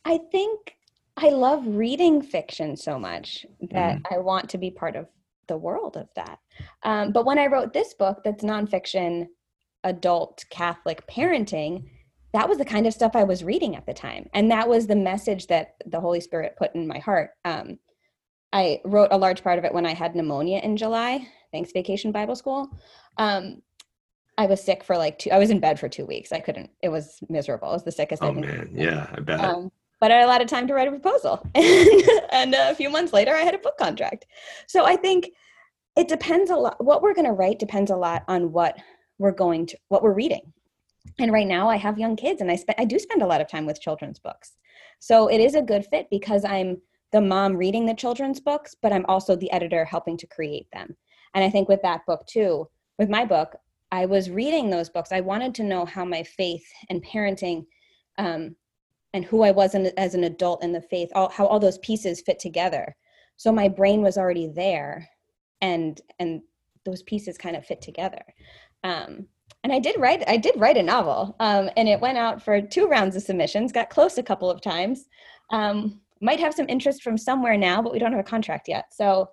[0.04, 0.72] I think
[1.18, 4.02] i love reading fiction so much that mm.
[4.10, 5.06] i want to be part of
[5.48, 6.38] the world of that.
[6.82, 9.26] Um, but when I wrote this book that's nonfiction,
[9.84, 11.84] adult Catholic parenting,
[12.32, 14.28] that was the kind of stuff I was reading at the time.
[14.34, 17.30] And that was the message that the Holy Spirit put in my heart.
[17.44, 17.78] Um,
[18.52, 21.26] I wrote a large part of it when I had pneumonia in July.
[21.52, 22.68] Thanks, Vacation Bible School.
[23.16, 23.62] Um,
[24.38, 25.30] I was sick for like two.
[25.30, 26.32] I was in bed for two weeks.
[26.32, 26.70] I couldn't.
[26.82, 27.70] It was miserable.
[27.70, 28.22] It was the sickest.
[28.22, 29.40] Oh man, yeah, I bet.
[29.40, 31.46] Um, but I had a lot of time to write a proposal.
[31.54, 34.26] and, and a few months later, I had a book contract.
[34.66, 35.30] So I think
[35.96, 36.82] it depends a lot.
[36.84, 38.76] What we're going to write depends a lot on what
[39.18, 40.52] we're going to, what we're reading.
[41.18, 43.40] And right now, I have young kids, and I spend, I do spend a lot
[43.40, 44.52] of time with children's books.
[44.98, 46.80] So it is a good fit because I'm
[47.12, 50.94] the mom reading the children's books, but I'm also the editor helping to create them.
[51.34, 53.56] And I think with that book too, with my book,
[53.92, 55.12] I was reading those books.
[55.12, 57.66] I wanted to know how my faith and parenting
[58.18, 58.56] um,
[59.16, 61.78] and who I was in, as an adult in the faith, all, how all those
[61.78, 62.94] pieces fit together.
[63.36, 65.08] So my brain was already there,
[65.62, 66.42] and and
[66.84, 68.22] those pieces kind of fit together.
[68.84, 69.26] Um,
[69.64, 72.60] and I did write I did write a novel, um, and it went out for
[72.60, 73.72] two rounds of submissions.
[73.72, 75.08] Got close a couple of times.
[75.50, 78.92] Um, might have some interest from somewhere now, but we don't have a contract yet.
[78.92, 79.30] So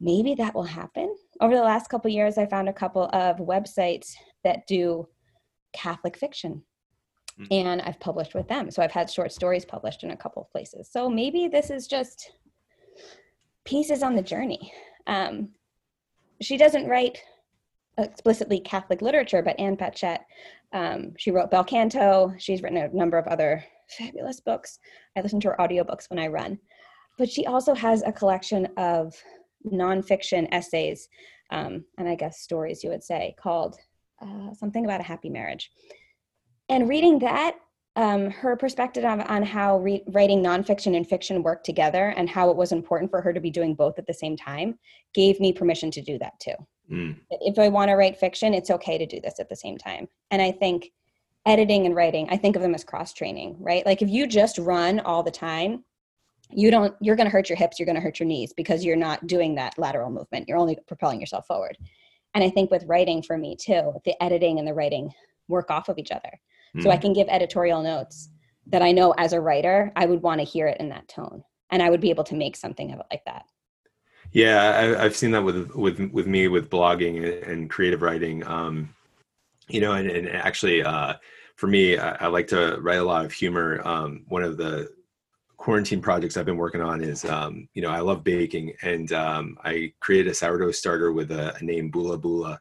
[0.00, 1.14] maybe that will happen.
[1.42, 4.12] Over the last couple years, I found a couple of websites
[4.44, 5.06] that do
[5.74, 6.62] Catholic fiction.
[7.40, 7.52] Mm-hmm.
[7.68, 8.70] And I've published with them.
[8.70, 10.90] So I've had short stories published in a couple of places.
[10.90, 12.32] So maybe this is just
[13.64, 14.72] pieces on the journey.
[15.06, 15.50] Um,
[16.40, 17.22] she doesn't write
[17.98, 20.20] explicitly Catholic literature, but Ann Patchett,
[20.72, 22.34] um, she wrote Bel Canto.
[22.38, 24.78] She's written a number of other fabulous books.
[25.16, 26.58] I listen to her audiobooks when I run.
[27.18, 29.14] But she also has a collection of
[29.66, 31.08] nonfiction essays,
[31.50, 33.76] um, and I guess stories you would say, called
[34.22, 35.70] uh, Something About a Happy Marriage.
[36.70, 37.56] And reading that,
[37.96, 42.48] um, her perspective on, on how re- writing nonfiction and fiction work together and how
[42.50, 44.78] it was important for her to be doing both at the same time
[45.12, 46.54] gave me permission to do that too.
[46.90, 47.16] Mm.
[47.30, 50.08] If I want to write fiction, it's okay to do this at the same time.
[50.30, 50.92] And I think
[51.44, 53.84] editing and writing, I think of them as cross training, right?
[53.84, 55.84] Like if you just run all the time,
[56.52, 58.84] you don't you're going to hurt your hips you're going to hurt your knees because
[58.84, 61.76] you're not doing that lateral movement you're only propelling yourself forward
[62.34, 65.12] and i think with writing for me too the editing and the writing
[65.48, 66.40] work off of each other
[66.76, 66.82] mm.
[66.82, 67.02] so i hmm.
[67.02, 68.30] can give editorial notes
[68.66, 71.42] that i know as a writer i would want to hear it in that tone
[71.70, 73.44] and i would be able to make something of it like that
[74.32, 78.94] yeah I, have seen that with with with me with blogging and creative writing um
[79.68, 81.14] you know and, and actually uh
[81.56, 84.90] for me I, I like to write a lot of humor um one of the
[85.60, 89.58] quarantine projects I've been working on is, um, you know, I love baking, and um,
[89.62, 92.58] I created a sourdough starter with a, a, name Bula Bula,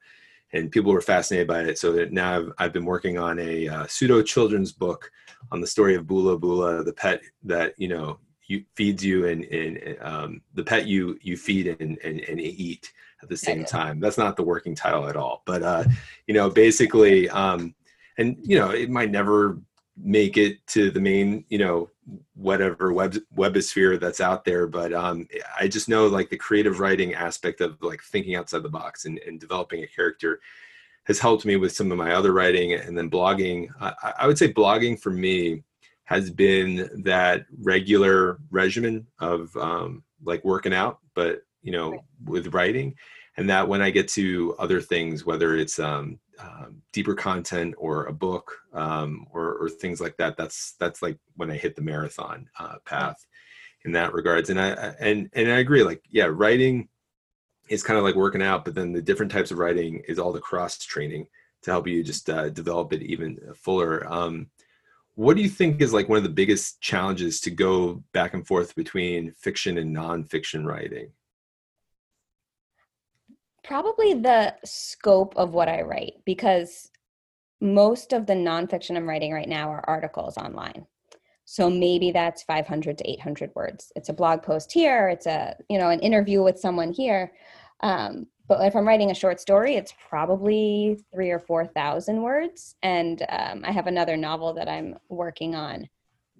[0.53, 1.77] and people were fascinated by it.
[1.77, 5.11] So now I've, I've been working on a uh, pseudo children's book
[5.51, 9.43] on the story of Bula Bula, the pet that you know you, feeds you and,
[9.45, 13.99] and um, the pet you you feed and, and, and eat at the same time.
[13.99, 15.83] That's not the working title at all, but uh,
[16.27, 17.75] you know, basically, um,
[18.17, 19.59] and you know, it might never
[20.01, 21.89] make it to the main, you know,
[22.33, 25.27] whatever web webosphere that's out there but um,
[25.59, 29.19] i just know like the creative writing aspect of like thinking outside the box and,
[29.27, 30.39] and developing a character
[31.09, 33.67] has helped me with some of my other writing and then blogging.
[33.81, 35.63] I, I would say blogging for me
[36.03, 42.95] has been that regular regimen of um, like working out but you know with writing
[43.37, 48.05] and that when i get to other things whether it's um, um, deeper content or
[48.05, 51.81] a book um, or, or, things like that that's that's like when i hit the
[51.81, 53.25] marathon uh, path
[53.85, 54.49] in that regards.
[54.49, 56.87] And i and and i agree like yeah writing
[57.69, 60.31] is kind of like working out but then the different types of writing is all
[60.31, 61.27] the cross training
[61.61, 64.05] to help you just uh, develop it even fuller.
[64.11, 64.47] Um,
[65.15, 68.47] what do you think is like one of the biggest challenges to go back and
[68.47, 71.11] forth between fiction and nonfiction writing
[73.63, 76.89] Probably the scope of what I write because
[77.61, 80.85] most of the nonfiction I'm writing right now are articles online.
[81.45, 83.91] So maybe that's 500 to 800 words.
[83.95, 85.09] It's a blog post here.
[85.09, 87.33] It's a you know an interview with someone here.
[87.81, 92.75] Um, but if I'm writing a short story, it's probably three or four thousand words.
[92.83, 95.89] And um, I have another novel that I'm working on,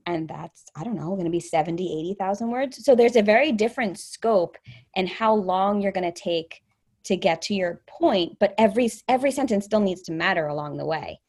[0.06, 2.86] and that's I don't know, going to be 70, 80,000 words.
[2.86, 4.58] So there's a very different scope
[4.96, 6.62] and how long you're going to take
[7.10, 10.86] to get to your point but every every sentence still needs to matter along the
[10.86, 11.20] way.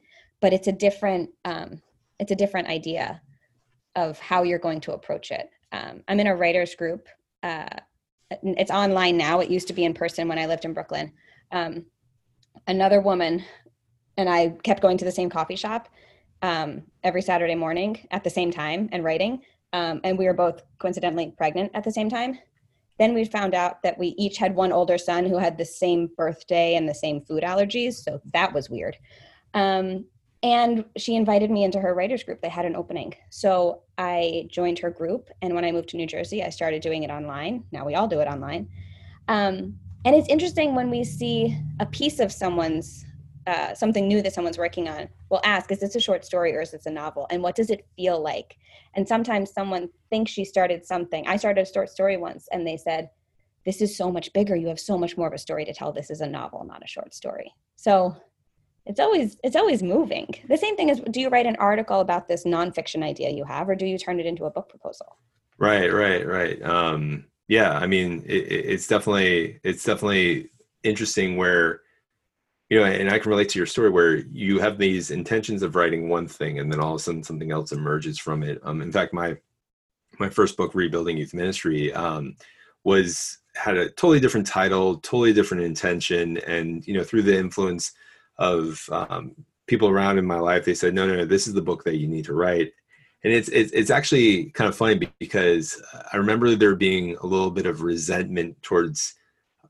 [0.42, 1.80] But it's a different um,
[2.18, 3.22] it's a different idea
[3.96, 5.48] of how you're going to approach it.
[5.72, 7.08] Um, i'm in a writers group
[7.42, 7.68] uh,
[8.42, 9.40] it's online now.
[9.40, 11.12] It used to be in person when i lived in brooklyn.
[11.50, 11.86] Um,
[12.66, 13.42] another woman
[14.18, 15.88] and i kept going to the same coffee shop
[16.42, 19.40] um, every saturday morning at the same time and writing.
[19.72, 22.38] Um, and we were both coincidentally pregnant at the same time
[23.00, 26.10] then we found out that we each had one older son who had the same
[26.18, 27.94] birthday and the same food allergies.
[27.94, 28.98] So that was weird.
[29.54, 30.04] Um,
[30.42, 32.42] and she invited me into her writers group.
[32.42, 33.14] They had an opening.
[33.30, 35.30] So I joined her group.
[35.40, 37.64] And when I moved to New Jersey, I started doing it online.
[37.72, 38.68] Now we all do it online.
[39.28, 43.06] Um, and it's interesting when we see a piece of someone's
[43.46, 46.60] uh, something new that someone's working on, will ask, "Is this a short story or
[46.60, 47.26] is this a novel?
[47.30, 48.56] And what does it feel like?"
[48.94, 51.26] And sometimes someone thinks she started something.
[51.26, 53.10] I started a short story once, and they said,
[53.64, 54.56] "This is so much bigger.
[54.56, 55.92] You have so much more of a story to tell.
[55.92, 58.16] This is a novel, not a short story." So
[58.86, 60.34] it's always it's always moving.
[60.48, 63.68] The same thing is, do you write an article about this nonfiction idea you have,
[63.68, 65.16] or do you turn it into a book proposal?
[65.58, 66.62] Right, right, right.
[66.62, 70.50] Um, yeah, I mean, it, it's definitely it's definitely
[70.82, 71.82] interesting where
[72.70, 75.74] you know, and I can relate to your story where you have these intentions of
[75.74, 78.60] writing one thing, and then all of a sudden something else emerges from it.
[78.62, 79.36] Um, in fact, my
[80.20, 82.36] my first book, Rebuilding Youth Ministry, um,
[82.84, 87.92] was had a totally different title, totally different intention, and you know, through the influence
[88.38, 89.34] of um,
[89.66, 91.96] people around in my life, they said, "No, no, no, this is the book that
[91.96, 92.72] you need to write."
[93.24, 97.50] And it's it's, it's actually kind of funny because I remember there being a little
[97.50, 99.14] bit of resentment towards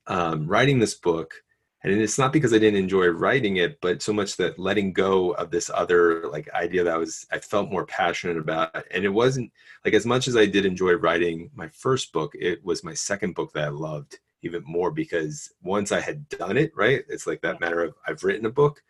[0.07, 1.35] um, writing this book
[1.83, 5.33] and it's not because i didn't enjoy writing it but so much that letting go
[5.33, 9.09] of this other like idea that I was i felt more passionate about and it
[9.09, 9.53] wasn't
[9.85, 13.35] like as much as i did enjoy writing my first book it was my second
[13.35, 17.41] book that i loved even more because once i had done it right it's like
[17.43, 18.83] that matter of i've written a book.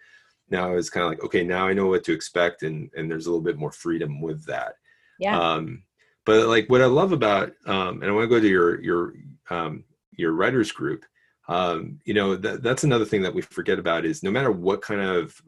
[0.48, 3.08] Now i was kind of like okay now i know what to expect and and
[3.08, 4.74] there's a little bit more freedom with that.
[5.20, 5.38] Yeah.
[5.38, 5.84] Um
[6.26, 9.14] but like what i love about um and i want to go to your your
[9.48, 11.04] um your writers group
[11.50, 14.80] um, you know that, that's another thing that we forget about is no matter what
[14.80, 15.40] kind of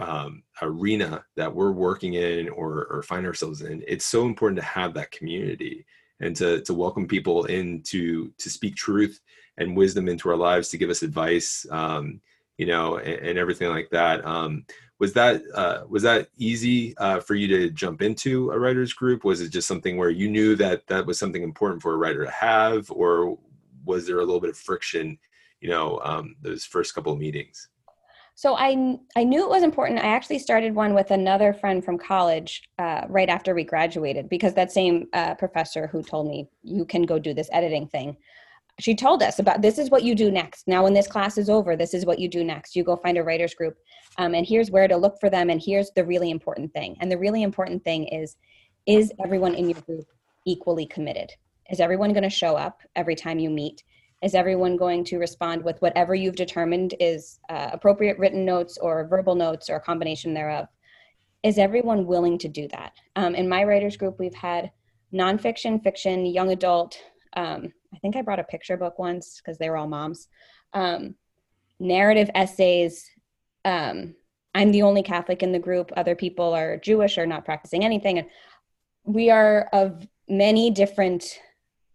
[0.00, 4.64] um, arena that we're working in or, or find ourselves in it's so important to
[4.64, 5.84] have that community
[6.20, 9.20] and to, to welcome people in to to speak truth
[9.58, 12.20] and wisdom into our lives to give us advice um,
[12.58, 14.24] you know and, and, everything like that.
[14.24, 14.64] Um,
[14.98, 19.24] was that uh, was that easy uh, for you to jump into a writers group?
[19.24, 22.24] Was it just something where you knew that that was something important for a writer
[22.24, 23.36] to have or
[23.84, 25.18] was there a little bit of friction,
[25.60, 27.68] you know, um, those first couple of meetings?
[28.34, 30.00] So I I knew it was important.
[30.00, 34.54] I actually started one with another friend from college uh, right after we graduated because
[34.54, 38.16] that same uh, professor who told me you can go do this editing thing.
[38.80, 40.66] She told us about this is what you do next.
[40.66, 42.74] Now, when this class is over, this is what you do next.
[42.74, 43.76] You go find a writers group,
[44.16, 45.50] um, and here's where to look for them.
[45.50, 46.96] And here's the really important thing.
[47.00, 48.36] And the really important thing is,
[48.86, 50.06] is everyone in your group
[50.46, 51.30] equally committed?
[51.70, 53.82] Is everyone going to show up every time you meet?
[54.22, 59.08] Is everyone going to respond with whatever you've determined is uh, appropriate written notes or
[59.08, 60.68] verbal notes or a combination thereof?
[61.42, 62.92] Is everyone willing to do that?
[63.16, 64.70] Um, in my writers group, we've had
[65.12, 66.96] nonfiction, fiction, young adult.
[67.36, 70.28] Um, I think I brought a picture book once because they were all moms.
[70.72, 71.16] Um,
[71.80, 73.10] narrative essays.
[73.64, 74.14] Um,
[74.54, 75.90] I'm the only Catholic in the group.
[75.96, 78.18] Other people are Jewish or not practicing anything.
[78.18, 78.28] And
[79.04, 81.40] we are of many different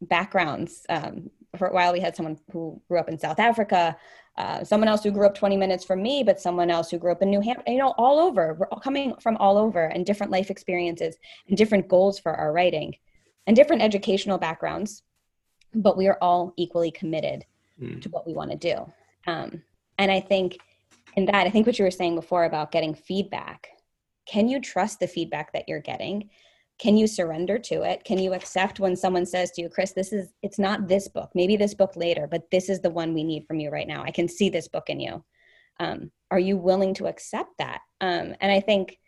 [0.02, 0.86] backgrounds.
[0.90, 3.98] Um, for a while, we had someone who grew up in South Africa,
[4.38, 7.12] uh, someone else who grew up 20 minutes from me, but someone else who grew
[7.12, 8.54] up in New Hampshire, you know, all over.
[8.54, 12.54] We're all coming from all over and different life experiences and different goals for our
[12.54, 12.96] writing
[13.48, 15.04] and different educational backgrounds,
[15.74, 17.46] but we are all equally committed
[17.82, 18.00] mm.
[18.02, 18.92] to what we want to do.
[19.26, 19.64] Um,
[19.98, 20.60] and I think
[21.16, 23.70] in that, I think what you were saying before about getting feedback,
[24.28, 26.30] can you trust the feedback that you're getting?
[26.80, 28.04] Can you surrender to it?
[28.04, 31.32] Can you accept when someone says to you chris this is it's not this book.
[31.34, 34.04] Maybe this book later but this is the one we need from you right now.
[34.04, 35.24] I can see this book in you.
[35.80, 37.82] Um, are you willing to accept that?
[38.02, 39.00] Um, and i think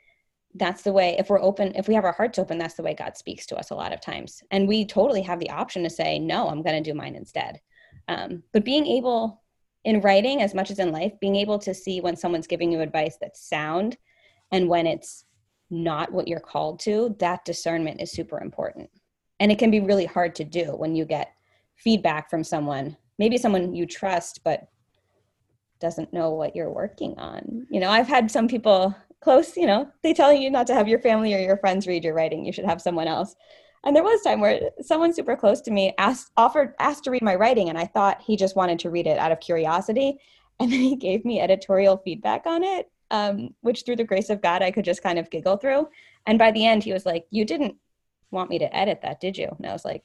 [0.55, 2.95] that's the way if we're open if we have our hearts open that's the way
[2.95, 4.41] god speaks to us a lot of times.
[4.51, 7.59] And we totally have the option to say no i'm going to do mine instead.
[8.07, 9.43] Um, but being able
[9.83, 12.81] in writing as much as in life being able to see when someone's giving you
[12.81, 13.97] advice that's sound
[14.51, 15.25] and when it's
[15.69, 18.89] not what you're called to, that discernment is super important.
[19.39, 21.33] And it can be really hard to do when you get
[21.75, 24.67] feedback from someone, maybe someone you trust, but
[25.79, 27.65] doesn't know what you're working on.
[27.69, 30.87] You know, I've had some people close, you know, they tell you not to have
[30.87, 32.45] your family or your friends read your writing.
[32.45, 33.35] You should have someone else.
[33.85, 37.11] And there was a time where someone super close to me asked offered asked to
[37.11, 40.19] read my writing and I thought he just wanted to read it out of curiosity.
[40.59, 44.41] And then he gave me editorial feedback on it um, which through the grace of
[44.41, 45.89] God, I could just kind of giggle through.
[46.25, 47.75] And by the end, he was like, You didn't
[48.31, 49.47] want me to edit that, did you?
[49.57, 50.03] And I was like,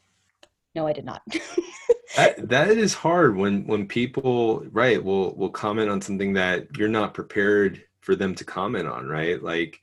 [0.74, 1.22] No, I did not.
[2.16, 6.88] that, that is hard when when people right will will comment on something that you're
[6.88, 9.42] not prepared for them to comment on, right?
[9.42, 9.80] Like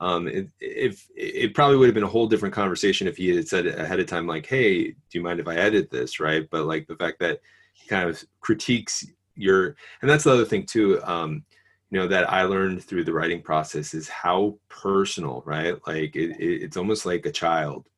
[0.00, 3.48] um, it, if it probably would have been a whole different conversation if he had
[3.48, 6.48] said ahead of time, like, "Hey, do you mind if I edit this?" Right?
[6.50, 7.40] But like the fact that
[7.72, 9.06] he kind of critiques
[9.36, 11.02] your, and that's the other thing too.
[11.04, 11.44] Um,
[11.90, 15.76] you know that i learned through the writing process is how personal right?
[15.86, 17.88] Like it, it, it's almost like a child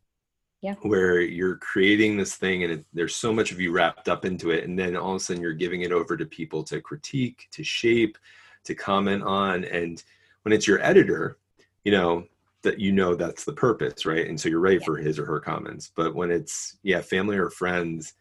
[0.61, 0.74] yeah.
[0.82, 4.51] where you're creating this thing and it, there's so much of you wrapped up into
[4.51, 7.49] it and then all of a sudden you're giving it over to people to critique
[7.51, 8.18] to shape
[8.64, 10.03] to comment on and
[10.43, 11.39] when it's your editor
[11.84, 12.24] you know
[12.62, 14.26] that you know that's the purpose right?
[14.28, 15.93] And so you're ready for his or her comments.
[15.95, 18.14] But when it's yeah family or friends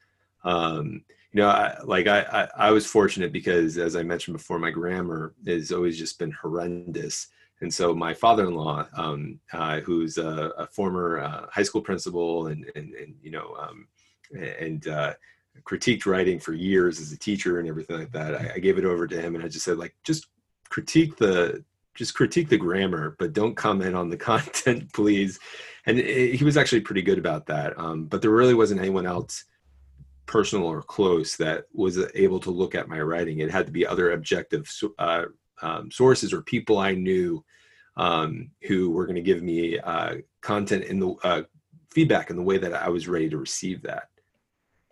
[0.44, 1.04] um
[1.36, 4.72] you know I, like I, I i was fortunate because as i mentioned before my
[4.72, 7.28] grammar has always just been horrendous
[7.62, 12.72] and so my father-in-law um, uh, who's a, a former uh, high school principal and
[12.76, 13.88] and, and you know um,
[14.34, 15.14] and uh,
[15.64, 18.86] critiqued writing for years as a teacher and everything like that I, I gave it
[18.86, 20.28] over to him and i just said like just
[20.70, 21.64] critique the
[21.96, 25.40] just critique the grammar, but don't comment on the content, please.
[25.86, 27.80] And it, he was actually pretty good about that.
[27.80, 29.46] Um, but there really wasn't anyone else
[30.26, 33.40] personal or close that was able to look at my writing.
[33.40, 35.26] It had to be other objective uh,
[35.62, 37.44] um, sources or people I knew
[37.98, 41.42] um, who were going to give me uh, content in the uh,
[41.92, 44.10] feedback in the way that I was ready to receive that.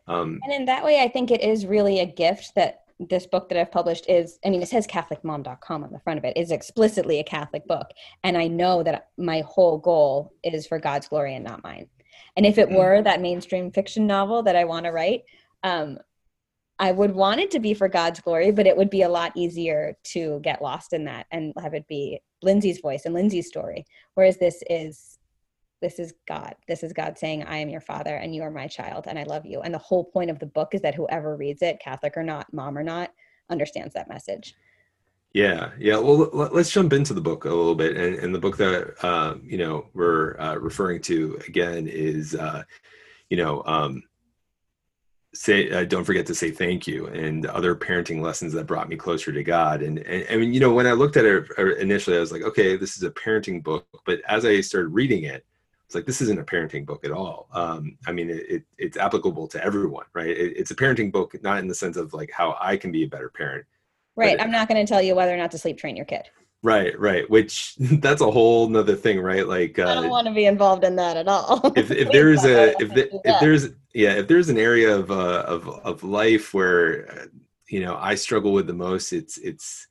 [0.08, 3.50] Um, and in that way, I think it is really a gift that this book
[3.50, 6.26] that I've published is, I mean, it says CatholicMom.com on the front of.
[6.36, 7.88] It's explicitly a Catholic book.
[8.24, 11.88] And I know that my whole goal is for God's glory and not mine.
[12.36, 12.78] And if it mm.
[12.78, 15.24] were that mainstream fiction novel that I want to write,
[15.64, 15.98] um,
[16.80, 19.32] I would want it to be for God's glory, but it would be a lot
[19.36, 23.86] easier to get lost in that and have it be Lindsay's voice and Lindsay's story.
[24.16, 25.20] Whereas this is
[25.82, 26.56] this is God.
[26.66, 29.24] This is God saying, I am your father and you are my child and I
[29.24, 29.60] love you.
[29.62, 32.52] And the whole point of the book is that whoever reads it, Catholic or not,
[32.54, 33.12] mom or not,
[33.50, 34.56] understands that message.
[35.34, 35.98] Yeah, yeah.
[35.98, 37.98] Well, let's jump into the book a little bit.
[37.98, 42.64] And, and the book that uh, you know we're uh, referring to again is, uh,
[43.30, 44.04] you know, um,
[45.34, 48.96] say uh, don't forget to say thank you and other parenting lessons that brought me
[48.96, 49.82] closer to God.
[49.82, 52.32] And, and I mean, you know, when I looked at it uh, initially, I was
[52.32, 53.88] like, okay, this is a parenting book.
[54.06, 55.44] But as I started reading it,
[55.86, 57.48] it's like this isn't a parenting book at all.
[57.54, 60.30] Um, I mean, it, it, it's applicable to everyone, right?
[60.30, 63.04] It, it's a parenting book, not in the sense of like how I can be
[63.04, 63.66] a better parent.
[64.16, 64.40] Right.
[64.40, 66.30] I'm not going to tell you whether or not to sleep train your kid.
[66.62, 67.30] Right, right.
[67.30, 69.48] Which that's a whole nother thing, right?
[69.48, 71.72] Like uh, I don't want to be involved in that at all.
[71.76, 75.44] If, if there's a if the, if there's yeah if there's an area of uh,
[75.46, 77.26] of of life where uh,
[77.68, 79.88] you know I struggle with the most, it's it's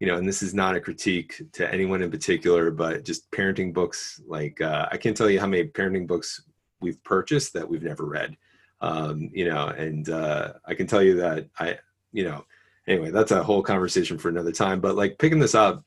[0.00, 3.72] you know, and this is not a critique to anyone in particular, but just parenting
[3.72, 4.20] books.
[4.26, 6.42] Like uh, I can't tell you how many parenting books
[6.80, 8.36] we've purchased that we've never read.
[8.80, 11.78] Um, you know, and uh, I can tell you that I,
[12.10, 12.44] you know,
[12.86, 14.80] anyway, that's a whole conversation for another time.
[14.80, 15.84] But like picking this up,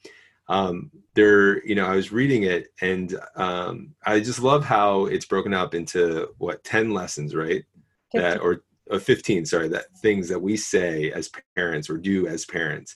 [0.47, 5.25] um, there, you know, I was reading it, and um, I just love how it's
[5.25, 7.63] broken up into what ten lessons, right?
[8.11, 8.21] 15.
[8.21, 12.45] That or, or fifteen, sorry, that things that we say as parents or do as
[12.45, 12.95] parents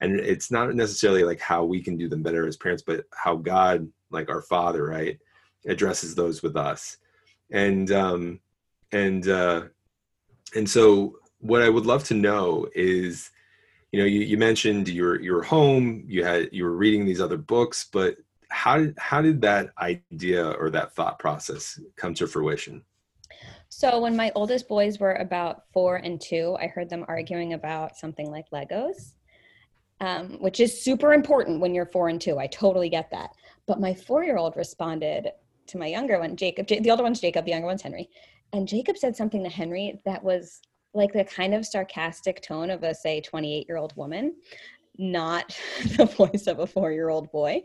[0.00, 3.36] and it's not necessarily like how we can do them better as parents but how
[3.36, 5.18] god like our father right
[5.66, 6.96] addresses those with us
[7.50, 8.40] and um
[8.92, 9.62] and uh
[10.54, 13.30] and so what i would love to know is
[13.92, 17.36] you know you, you mentioned your your home you had you were reading these other
[17.36, 18.16] books but
[18.48, 22.82] how did how did that idea or that thought process come to fruition
[23.68, 27.96] so when my oldest boys were about four and two i heard them arguing about
[27.96, 29.14] something like legos
[30.00, 32.38] um, which is super important when you're four and two.
[32.38, 33.30] I totally get that.
[33.66, 35.30] But my four year old responded
[35.66, 36.66] to my younger one, Jacob.
[36.66, 38.08] The older one's Jacob, the younger one's Henry.
[38.52, 40.60] And Jacob said something to Henry that was
[40.94, 44.34] like the kind of sarcastic tone of a, say, 28 year old woman
[45.00, 45.58] not
[45.96, 47.62] the voice of a four year old boy.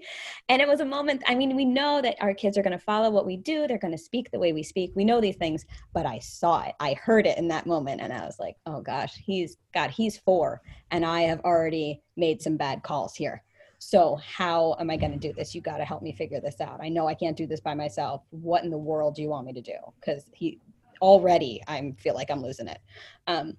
[0.49, 2.79] And it was a moment, I mean, we know that our kids are going to
[2.79, 4.91] follow what we do, they're going to speak the way we speak.
[4.95, 6.73] We know these things, but I saw it.
[6.79, 8.01] I heard it in that moment.
[8.01, 10.61] And I was like, oh gosh, he's, God, he's four.
[10.91, 13.43] And I have already made some bad calls here.
[13.77, 15.53] So, how am I going to do this?
[15.53, 16.79] You got to help me figure this out.
[16.81, 18.23] I know I can't do this by myself.
[18.29, 19.75] What in the world do you want me to do?
[19.99, 20.59] Because he
[21.01, 22.79] already, I feel like I'm losing it.
[23.27, 23.57] Um,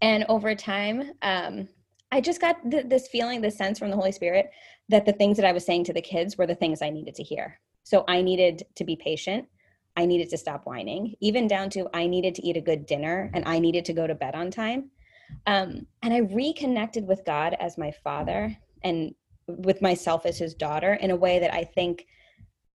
[0.00, 1.68] and over time, um,
[2.12, 4.50] I just got th- this feeling, this sense from the Holy Spirit
[4.88, 7.14] that the things that I was saying to the kids were the things I needed
[7.16, 7.58] to hear.
[7.84, 9.46] So I needed to be patient.
[9.96, 13.30] I needed to stop whining, even down to I needed to eat a good dinner
[13.34, 14.90] and I needed to go to bed on time.
[15.46, 19.14] Um, and I reconnected with God as my father and
[19.46, 22.06] with myself as his daughter in a way that I think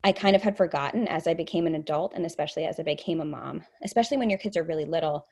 [0.04, 3.22] I kind of had forgotten as I became an adult and especially as I became
[3.22, 5.28] a mom, especially when your kids are really little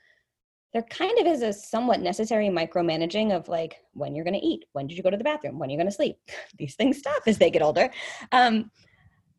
[0.76, 4.66] there kind of is a somewhat necessary micromanaging of like when you're going to eat,
[4.72, 6.18] when did you go to the bathroom, when you're going to sleep.
[6.58, 7.90] These things stop as they get older.
[8.30, 8.70] Um,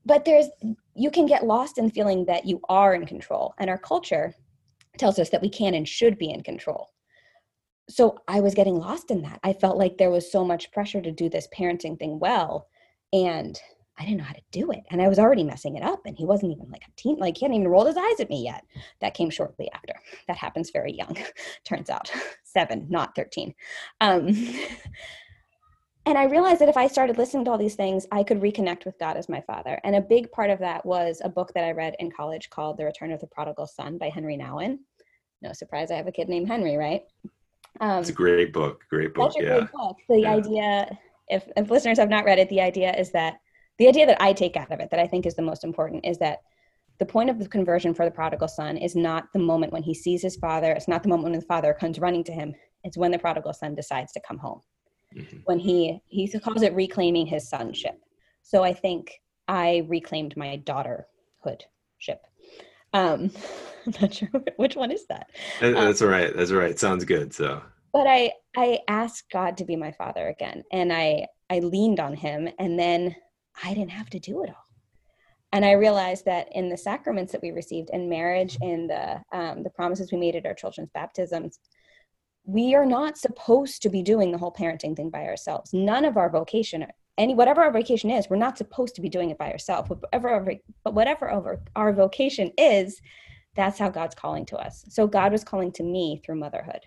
[0.04, 0.48] but there's
[0.96, 4.34] you can get lost in feeling that you are in control, and our culture
[4.98, 6.88] tells us that we can and should be in control.
[7.88, 9.40] So I was getting lost in that.
[9.44, 12.68] I felt like there was so much pressure to do this parenting thing well,
[13.14, 13.60] and
[14.00, 14.84] I didn't know how to do it.
[14.92, 16.06] And I was already messing it up.
[16.06, 18.30] And he wasn't even like a teen, like he hadn't even rolled his eyes at
[18.30, 18.64] me yet.
[19.02, 19.94] That came shortly after.
[20.28, 21.18] That happens very young,
[21.64, 22.12] turns out.
[22.44, 23.54] Seven, not 13.
[24.02, 24.28] Um,
[26.06, 28.86] and I realized that if I started listening to all these things, I could reconnect
[28.86, 29.80] with God as my father.
[29.84, 32.78] And a big part of that was a book that I read in college called
[32.78, 34.80] The Return of the Prodigal Son by Henri Nouwen.
[35.42, 37.04] No surprise, I have a kid named Henry, right?
[37.80, 38.84] Um, it's a great book.
[38.90, 39.34] Great book.
[39.36, 39.60] Yeah.
[39.60, 39.98] great book.
[40.10, 40.34] The yeah.
[40.34, 43.40] idea, if, if listeners have not read it, the idea is that
[43.78, 46.06] the idea that I take out of it, that I think is the most important,
[46.06, 46.40] is that
[47.00, 49.94] the point of the conversion for the prodigal son is not the moment when he
[49.94, 50.72] sees his father.
[50.72, 52.56] It's not the moment when the father comes running to him.
[52.84, 54.62] It's when the prodigal son decides to come home
[55.16, 55.38] mm-hmm.
[55.46, 58.00] when he he calls it reclaiming his sonship.
[58.42, 61.62] So I think I reclaimed my daughterhood
[61.98, 62.26] ship.
[62.94, 63.32] Um,
[63.86, 65.30] I'm not sure which one is that.
[65.60, 66.36] That's um, all right.
[66.36, 66.78] That's all right.
[66.78, 67.34] Sounds good.
[67.34, 67.62] So,
[67.94, 72.14] but I I asked God to be my father again, and I I leaned on
[72.14, 73.16] Him, and then
[73.64, 74.66] I didn't have to do it all.
[75.54, 79.64] And I realized that in the sacraments that we received in marriage, in the um,
[79.64, 81.60] the promises we made at our children's baptisms,
[82.44, 85.74] we are not supposed to be doing the whole parenting thing by ourselves.
[85.74, 86.86] None of our vocation,
[87.18, 89.90] any whatever our vocation is, we're not supposed to be doing it by ourselves.
[89.90, 90.46] Whatever our,
[90.84, 93.02] but whatever our, our vocation is,
[93.56, 94.86] that's how God's calling to us.
[94.90, 96.82] So God was calling to me through motherhood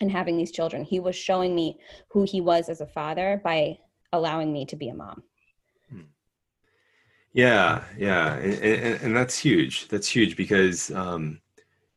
[0.00, 0.84] and having these children.
[0.84, 1.78] He was showing me
[2.10, 3.78] who he was as a father by
[4.12, 5.22] allowing me to be a mom.
[7.36, 9.88] Yeah, yeah, and, and, and that's huge.
[9.88, 11.38] That's huge because um,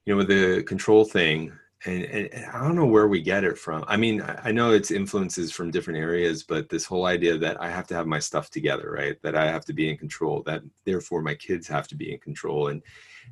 [0.06, 1.54] you know with the control thing,
[1.86, 3.86] and, and, I don't know where we get it from.
[3.88, 7.70] I mean, I know it's influences from different areas, but this whole idea that I
[7.70, 9.16] have to have my stuff together, right?
[9.24, 12.20] That I have to be in control, that therefore my kids have to be in
[12.20, 12.84] control, and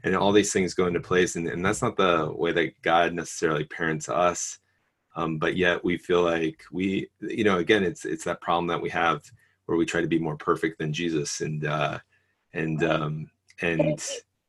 [0.05, 3.14] and all these things go into place, and, and that's not the way that God
[3.16, 4.60] necessarily parents us.
[5.18, 8.82] Um, but yet we feel like we, you know, again, it's it's that problem that
[8.82, 9.24] we have
[9.68, 11.99] where we try to be more perfect than Jesus, and uh,
[12.53, 13.30] and um,
[13.61, 14.01] and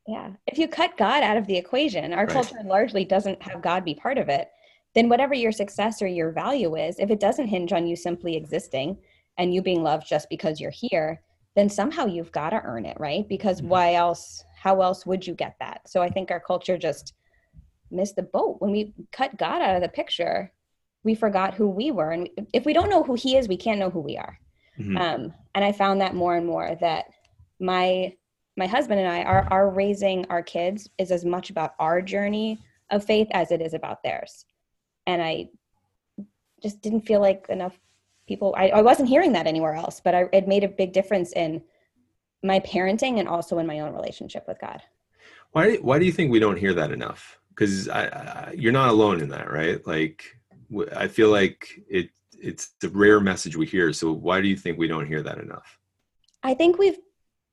[0.07, 0.31] yeah.
[0.47, 2.33] If you cut God out of the equation, our right.
[2.33, 4.49] culture largely doesn't have God be part of it,
[4.95, 8.35] then whatever your success or your value is, if it doesn't hinge on you simply
[8.35, 8.97] existing
[9.37, 11.21] and you being loved just because you're here,
[11.55, 13.27] then somehow you've got to earn it, right?
[13.29, 13.69] Because mm-hmm.
[13.69, 15.87] why else, how else would you get that?
[15.87, 17.13] So I think our culture just
[17.91, 18.55] missed the boat.
[18.59, 20.51] When we cut God out of the picture,
[21.03, 22.11] we forgot who we were.
[22.11, 24.39] And if we don't know who he is, we can't know who we are.
[24.79, 24.97] Mm-hmm.
[24.97, 27.05] Um, and I found that more and more that
[27.59, 28.13] my
[28.57, 32.59] my husband and I, our, our raising our kids is as much about our journey
[32.89, 34.45] of faith as it is about theirs.
[35.07, 35.49] And I
[36.61, 37.79] just didn't feel like enough
[38.27, 41.31] people, I, I wasn't hearing that anywhere else, but I, it made a big difference
[41.33, 41.61] in
[42.43, 44.81] my parenting and also in my own relationship with God.
[45.51, 47.39] Why, why do you think we don't hear that enough?
[47.49, 47.87] Because
[48.55, 49.85] you're not alone in that, right?
[49.87, 50.23] Like,
[50.95, 52.09] I feel like it,
[52.41, 53.91] it's the rare message we hear.
[53.93, 55.77] So why do you think we don't hear that enough?
[56.43, 56.97] I think we've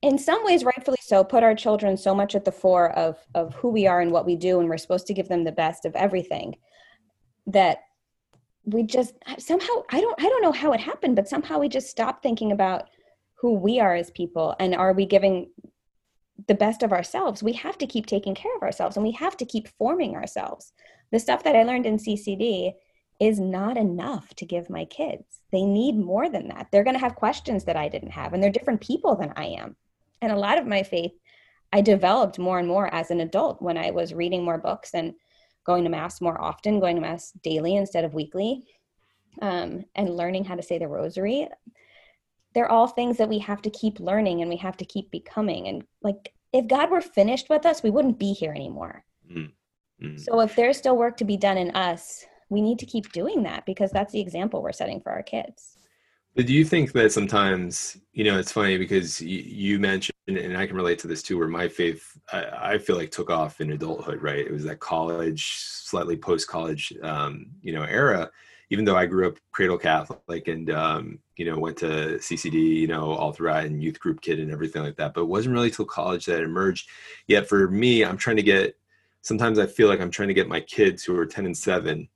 [0.02, 3.54] in some ways rightfully so put our children so much at the fore of of
[3.54, 5.84] who we are and what we do and we're supposed to give them the best
[5.84, 6.54] of everything
[7.46, 7.78] that
[8.64, 11.88] we just somehow i don't i don't know how it happened but somehow we just
[11.88, 12.88] stopped thinking about
[13.34, 15.50] who we are as people and are we giving
[16.46, 19.36] the best of ourselves we have to keep taking care of ourselves and we have
[19.36, 20.72] to keep forming ourselves
[21.10, 22.72] the stuff that i learned in ccd
[23.18, 27.00] is not enough to give my kids they need more than that they're going to
[27.00, 29.76] have questions that i didn't have and they're different people than i am
[30.20, 31.12] and a lot of my faith
[31.72, 35.14] I developed more and more as an adult when I was reading more books and
[35.64, 38.64] going to mass more often, going to mass daily instead of weekly,
[39.42, 41.48] um, and learning how to say the rosary.
[42.54, 45.68] They're all things that we have to keep learning and we have to keep becoming.
[45.68, 49.04] And like, if God were finished with us, we wouldn't be here anymore.
[49.30, 50.16] Mm-hmm.
[50.16, 53.42] So if there's still work to be done in us, we need to keep doing
[53.44, 55.76] that because that's the example we're setting for our kids.
[56.36, 60.54] But do you think that sometimes, you know, it's funny because you, you mentioned, and
[60.54, 63.62] I can relate to this too, where my faith, I, I, feel like took off
[63.62, 64.46] in adulthood, right?
[64.46, 68.30] It was that college, slightly post college, um, you know, era.
[68.68, 72.88] Even though I grew up cradle Catholic and, um, you know, went to CCD, you
[72.88, 75.14] know, all throughout and youth group kid and everything like that.
[75.14, 76.86] But it wasn't really till college that it emerged.
[77.28, 78.76] Yet for me, I'm trying to get,
[79.22, 82.08] sometimes I feel like I'm trying to get my kids who are 10 and 7,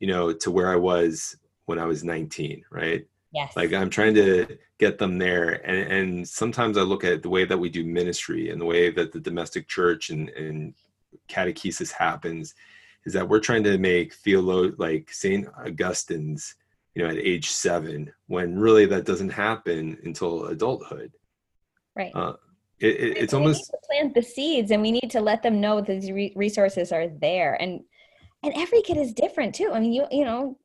[0.00, 1.36] you know, to where I was
[1.66, 3.06] when I was 19, right?
[3.32, 3.56] Yes.
[3.56, 5.66] Like I'm trying to get them there.
[5.68, 8.90] And, and sometimes I look at the way that we do ministry and the way
[8.90, 10.74] that the domestic church and, and
[11.28, 12.54] catechesis happens
[13.04, 15.46] is that we're trying to make theolo like St.
[15.58, 16.54] Augustine's,
[16.94, 21.12] you know, at age seven, when really that doesn't happen until adulthood.
[21.94, 22.12] Right.
[22.14, 22.34] Uh,
[22.80, 26.00] it, it, it's almost plant the seeds and we need to let them know that
[26.00, 27.82] these resources are there and
[28.42, 29.70] and every kid is different too.
[29.72, 30.58] I mean you you know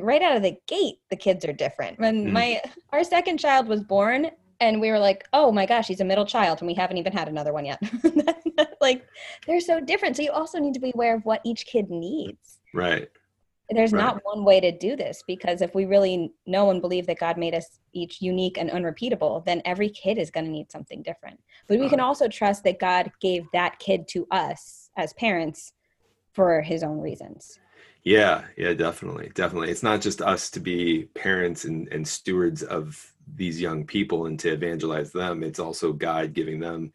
[0.00, 1.98] right out of the gate the kids are different.
[1.98, 2.32] When mm.
[2.32, 2.60] my
[2.92, 6.26] our second child was born and we were like oh my gosh he's a middle
[6.26, 7.82] child and we haven't even had another one yet.
[8.84, 9.06] Like
[9.46, 10.16] they're so different.
[10.16, 12.60] So you also need to be aware of what each kid needs.
[12.74, 13.08] Right.
[13.70, 14.00] There's right.
[14.00, 17.38] not one way to do this because if we really know and believe that God
[17.38, 21.40] made us each unique and unrepeatable, then every kid is going to need something different.
[21.66, 25.72] But we can also trust that God gave that kid to us as parents
[26.34, 27.58] for his own reasons.
[28.02, 29.30] Yeah, yeah, definitely.
[29.34, 29.70] Definitely.
[29.70, 34.38] It's not just us to be parents and, and stewards of these young people and
[34.40, 35.42] to evangelize them.
[35.42, 36.92] It's also God giving them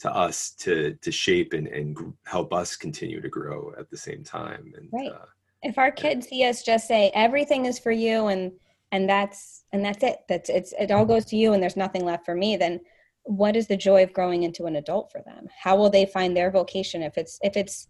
[0.00, 4.22] to us to to shape and, and help us continue to grow at the same
[4.22, 4.72] time.
[4.76, 5.10] And right.
[5.10, 5.26] Uh,
[5.62, 8.52] if our kids see us just say everything is for you and
[8.90, 12.04] and that's and that's it that's it's it all goes to you and there's nothing
[12.04, 12.80] left for me then
[13.24, 16.36] what is the joy of growing into an adult for them how will they find
[16.36, 17.86] their vocation if it's if it's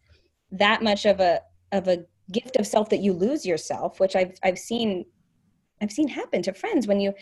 [0.53, 1.41] that much of a
[1.73, 5.05] of a gift of self that you lose yourself which i've i've seen
[5.81, 7.13] i've seen happen to friends when you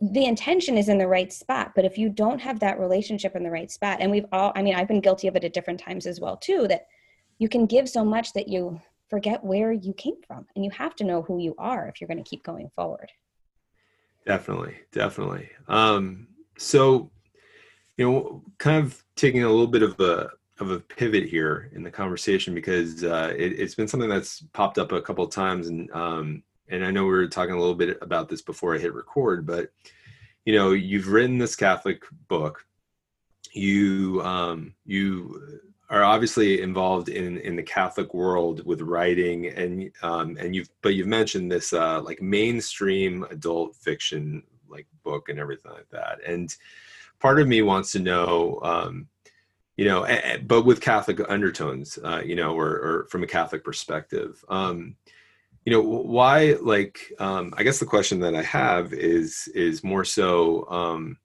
[0.00, 3.42] the intention is in the right spot but if you don't have that relationship in
[3.42, 5.80] the right spot and we've all i mean i've been guilty of it at different
[5.80, 6.86] times as well too that
[7.38, 10.94] you can give so much that you forget where you came from and you have
[10.96, 13.10] to know who you are if you're going to keep going forward.
[14.26, 15.48] Definitely definitely.
[15.68, 16.28] Um
[16.58, 17.10] so
[17.96, 21.82] you know kind of taking a little bit of a of a pivot here in
[21.82, 25.68] the conversation because uh, it, has been something that's popped up a couple of times
[25.68, 28.78] and um and i know we were talking a little bit about this before i
[28.78, 29.70] hit record but
[30.44, 32.64] you know you've written this catholic book
[33.52, 40.36] you um you are obviously involved in in the Catholic world with writing, and um,
[40.38, 45.72] and you've but you've mentioned this uh, like mainstream adult fiction like book and everything
[45.72, 46.18] like that.
[46.26, 46.54] And
[47.20, 49.06] part of me wants to know, um,
[49.76, 50.06] you know,
[50.46, 54.44] but with Catholic undertones, uh, you know, or, or from a Catholic perspective.
[54.48, 54.96] Um,
[55.64, 60.04] you know why like um, i guess the question that i have is is more
[60.04, 61.18] so um,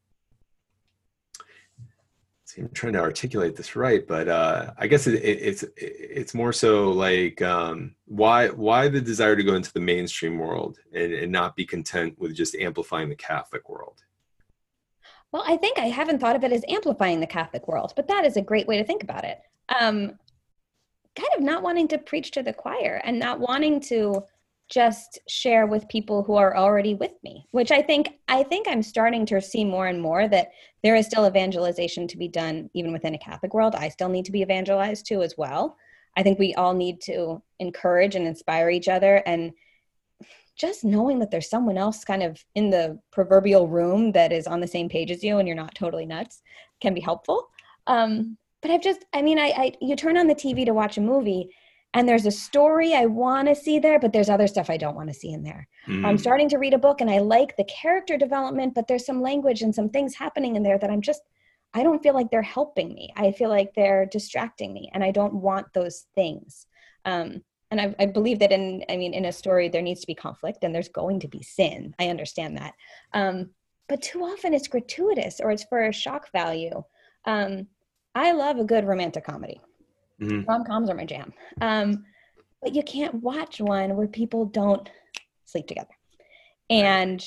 [2.58, 6.52] I'm trying to articulate this right, but uh, I guess it, it, it's it's more
[6.52, 11.32] so like um, why why the desire to go into the mainstream world and, and
[11.32, 14.04] not be content with just amplifying the Catholic world.
[15.32, 18.26] Well, I think I haven't thought of it as amplifying the Catholic world, but that
[18.26, 19.40] is a great way to think about it.
[19.80, 20.18] Um,
[21.16, 24.24] kind of not wanting to preach to the choir and not wanting to
[24.70, 28.82] just share with people who are already with me which i think i think i'm
[28.82, 30.52] starting to see more and more that
[30.82, 34.24] there is still evangelization to be done even within a catholic world i still need
[34.24, 35.76] to be evangelized too as well
[36.16, 39.52] i think we all need to encourage and inspire each other and
[40.62, 44.62] just knowing that there's someone else kind of in the proverbial room that is on
[44.62, 46.44] the same page as you and you're not totally nuts
[46.80, 47.50] can be helpful
[47.88, 50.98] um, but i've just i mean I, I you turn on the tv to watch
[50.98, 51.50] a movie
[51.94, 54.96] and there's a story I want to see there, but there's other stuff I don't
[54.96, 55.68] want to see in there.
[55.88, 56.06] Mm.
[56.06, 59.22] I'm starting to read a book and I like the character development, but there's some
[59.22, 61.22] language and some things happening in there that I'm just,
[61.74, 63.12] I don't feel like they're helping me.
[63.18, 66.66] I feel like they're distracting me and I don't want those things.
[67.04, 70.08] Um, and I, I, believe that in, I mean, in a story, there needs to
[70.08, 71.96] be conflict and there's going to be sin.
[72.00, 72.74] I understand that.
[73.14, 73.52] Um,
[73.88, 76.84] but too often it's gratuitous or it's for a shock value.
[77.26, 77.68] Um,
[78.14, 79.62] I love a good romantic comedy.
[80.22, 80.50] Mm-hmm.
[80.50, 81.34] Rom coms are my jam.
[81.62, 82.06] Um,
[82.62, 84.90] but you can't watch one where people don't
[85.46, 85.94] sleep together.
[86.70, 87.26] And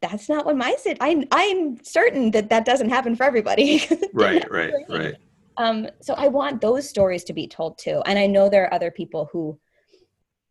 [0.00, 0.98] that's not what my sit.
[1.00, 3.86] I, I'm certain that that doesn't happen for everybody.
[4.12, 5.16] right, right, right.
[5.58, 8.00] Um, so I want those stories to be told too.
[8.06, 9.58] And I know there are other people who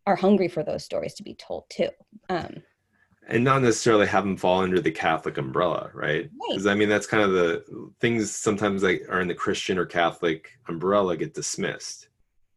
[0.05, 1.89] are hungry for those stories to be told too.
[2.29, 2.61] Um,
[3.29, 6.29] and not necessarily have them fall under the Catholic umbrella, right?
[6.49, 6.71] Because right.
[6.71, 10.51] I mean, that's kind of the things sometimes like are in the Christian or Catholic
[10.69, 12.07] umbrella get dismissed.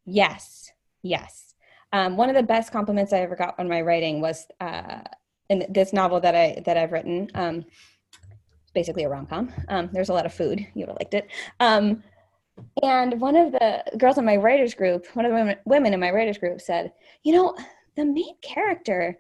[0.05, 0.71] Yes,
[1.03, 1.55] yes.
[1.93, 5.01] Um, one of the best compliments I ever got on my writing was uh,
[5.49, 7.29] in this novel that I that I've written.
[7.35, 7.65] Um,
[8.73, 9.53] basically a rom com.
[9.69, 10.61] Um, there's a lot of food.
[10.75, 11.29] You would have liked it.
[11.59, 12.05] Um,
[12.83, 16.01] and one of the girls in my writers group, one of the women, women in
[16.01, 16.93] my writers group, said,
[17.23, 17.57] "You know,
[17.97, 19.19] the main character."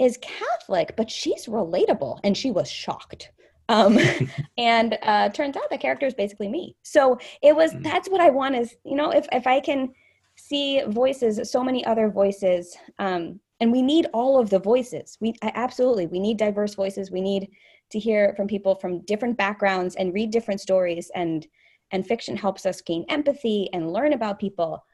[0.00, 2.18] is Catholic, but she's relatable.
[2.24, 3.30] And she was shocked.
[3.68, 3.98] Um,
[4.58, 6.74] and uh, turns out the character is basically me.
[6.82, 7.84] So it was, mm.
[7.84, 9.92] that's what I want is, you know, if, if I can
[10.36, 15.18] see voices, so many other voices, um, and we need all of the voices.
[15.20, 17.10] We absolutely, we need diverse voices.
[17.10, 17.50] We need
[17.90, 21.46] to hear from people from different backgrounds and read different stories and,
[21.92, 24.84] and fiction helps us gain empathy and learn about people.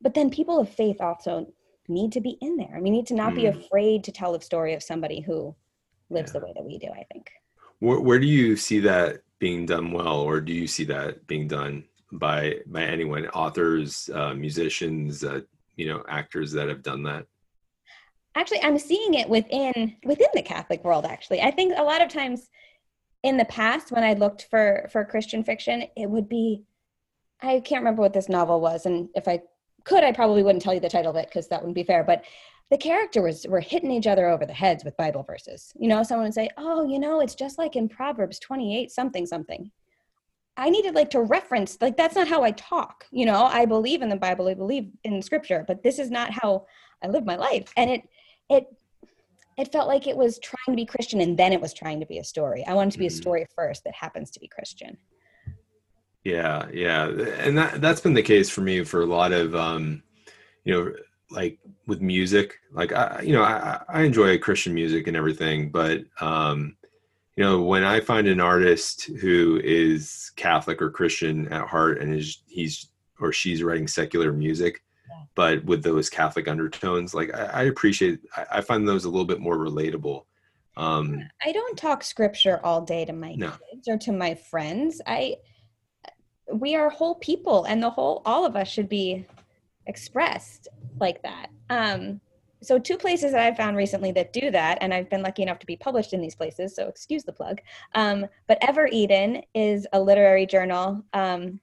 [0.00, 1.52] But then people of faith also
[1.88, 2.78] need to be in there.
[2.80, 3.36] We need to not mm.
[3.36, 5.54] be afraid to tell the story of somebody who
[6.08, 6.40] lives yeah.
[6.40, 7.30] the way that we do, I think.
[7.80, 11.48] Where, where do you see that being done well, or do you see that being
[11.48, 15.40] done by by anyone, authors, uh, musicians, uh,
[15.76, 17.26] you know, actors that have done that?
[18.34, 21.04] Actually, I'm seeing it within within the Catholic world.
[21.06, 22.48] Actually, I think a lot of times
[23.22, 26.62] in the past when I looked for for Christian fiction, it would be
[27.42, 29.40] I can't remember what this novel was, and if I
[29.84, 32.04] could I probably wouldn't tell you the title of it because that wouldn't be fair,
[32.04, 32.24] but
[32.70, 35.72] the characters were hitting each other over the heads with Bible verses.
[35.76, 39.26] You know, someone would say, "Oh, you know, it's just like in Proverbs 28 something
[39.26, 39.70] something."
[40.56, 43.06] I needed like to reference like that's not how I talk.
[43.10, 46.30] You know, I believe in the Bible, I believe in scripture, but this is not
[46.30, 46.66] how
[47.02, 47.72] I live my life.
[47.76, 48.02] And it
[48.48, 48.66] it
[49.58, 52.06] it felt like it was trying to be Christian and then it was trying to
[52.06, 52.64] be a story.
[52.66, 53.20] I wanted to be a mm-hmm.
[53.20, 54.96] story first that happens to be Christian.
[56.24, 57.06] Yeah, yeah.
[57.08, 60.02] And that that's been the case for me for a lot of um
[60.64, 60.92] you know
[61.30, 62.54] like with music.
[62.72, 66.76] Like I you know, I I enjoy Christian music and everything, but um
[67.36, 72.12] you know when i find an artist who is catholic or christian at heart and
[72.12, 72.90] is he's
[73.20, 74.82] or she's writing secular music.
[75.34, 79.26] But with those catholic undertones like i, I appreciate I, I, find those a little
[79.26, 80.24] bit more relatable
[80.76, 83.52] um i don't talk scripture all day to my no.
[83.70, 85.36] kids or to my friends i
[86.52, 89.26] we are whole people and the whole all of us should be
[89.86, 90.68] expressed
[90.98, 92.20] like that um
[92.62, 95.58] so two places that I've found recently that do that, and I've been lucky enough
[95.60, 97.60] to be published in these places, so excuse the plug.
[97.94, 101.60] Um, but Ever Eden is a literary journal um,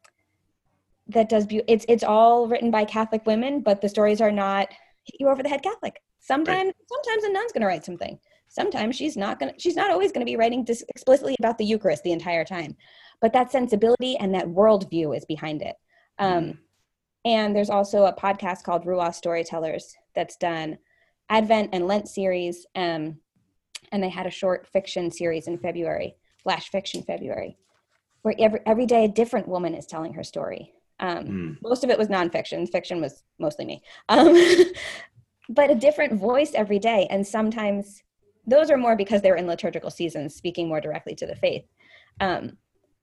[1.09, 4.69] that does be- it's it's all written by Catholic women, but the stories are not
[5.03, 6.01] hit you over the head Catholic.
[6.19, 6.75] Sometimes right.
[6.87, 8.19] sometimes a nun's going to write something.
[8.49, 11.57] Sometimes she's not going to she's not always going to be writing dis- explicitly about
[11.57, 12.75] the Eucharist the entire time,
[13.21, 15.75] but that sensibility and that worldview is behind it.
[16.19, 16.57] Um, mm.
[17.25, 20.77] And there's also a podcast called Ruah Storytellers that's done
[21.29, 23.17] Advent and Lent series, um,
[23.91, 27.57] and they had a short fiction series in February, Flash Fiction February,
[28.21, 30.73] where every every day a different woman is telling her story.
[30.99, 31.57] Um, mm.
[31.61, 32.69] Most of it was nonfiction.
[32.69, 34.35] Fiction was mostly me, um,
[35.49, 37.07] but a different voice every day.
[37.09, 38.03] And sometimes
[38.45, 41.65] those are more because they're in liturgical seasons, speaking more directly to the faith.
[42.19, 42.57] Um,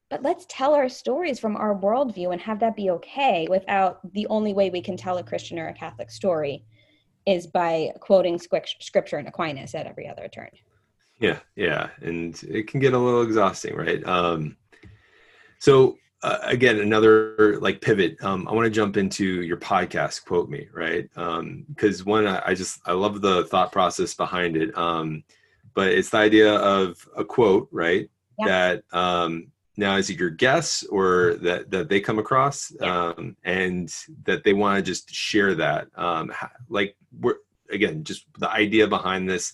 [0.09, 4.27] but let's tell our stories from our worldview and have that be okay without the
[4.27, 6.63] only way we can tell a Christian or a Catholic story
[7.25, 10.49] is by quoting scripture and Aquinas at every other turn.
[11.19, 14.05] Yeah, yeah, and it can get a little exhausting, right?
[14.05, 14.57] Um,
[15.59, 18.17] so uh, again, another like pivot.
[18.23, 21.07] Um, I want to jump into your podcast, quote me, right?
[21.13, 24.75] Because um, one, I, I, just I love the thought process behind it.
[24.77, 25.23] Um,
[25.73, 28.09] but it's the idea of a quote, right?
[28.39, 28.47] Yeah.
[28.47, 33.09] That um, now is it your guess or that that they come across yeah.
[33.09, 33.93] um, and
[34.23, 36.31] that they want to just share that um,
[36.69, 37.35] like we're
[37.69, 39.53] again just the idea behind this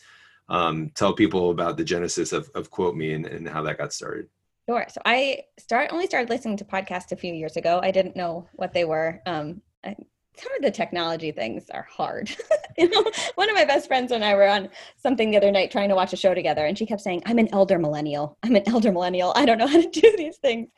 [0.50, 3.94] um, tell people about the genesis of, of quote me and, and how that got
[3.94, 4.28] started
[4.68, 8.16] sure so i start only started listening to podcasts a few years ago i didn't
[8.16, 9.96] know what they were um, I,
[10.38, 12.32] some of the technology things are hard.
[12.78, 13.04] you know,
[13.36, 15.96] one of my best friends and I were on something the other night trying to
[15.96, 18.38] watch a show together, and she kept saying, "I'm an elder millennial.
[18.44, 19.34] I'm an elder millennial.
[19.36, 20.70] I don't know how to do these things."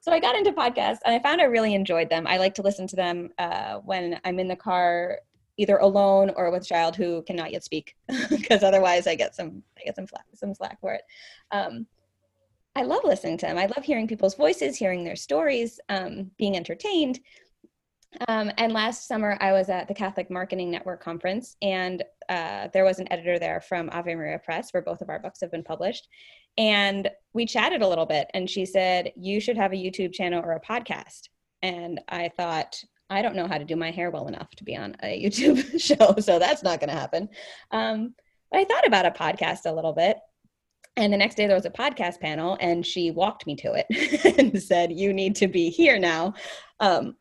[0.00, 2.26] So I got into podcasts, and I found I really enjoyed them.
[2.26, 5.18] I like to listen to them uh, when I'm in the car,
[5.56, 7.96] either alone or with a child who cannot yet speak,
[8.30, 11.02] because otherwise I get some I get some slack, some slack for it.
[11.52, 11.86] Um,
[12.76, 13.58] I love listening to them.
[13.58, 17.20] I love hearing people's voices, hearing their stories, um, being entertained
[18.28, 22.84] um, and last summer, I was at the Catholic Marketing Network conference, and uh, there
[22.84, 25.62] was an editor there from Ave Maria Press, where both of our books have been
[25.62, 26.08] published.
[26.56, 30.42] And we chatted a little bit, and she said, You should have a YouTube channel
[30.42, 31.28] or a podcast.
[31.62, 34.76] And I thought, I don't know how to do my hair well enough to be
[34.76, 37.28] on a YouTube show, so that's not going to happen.
[37.70, 38.14] Um,
[38.50, 40.16] but I thought about a podcast a little bit.
[40.96, 44.38] And the next day, there was a podcast panel, and she walked me to it
[44.38, 46.34] and said, You need to be here now.
[46.80, 47.16] Um,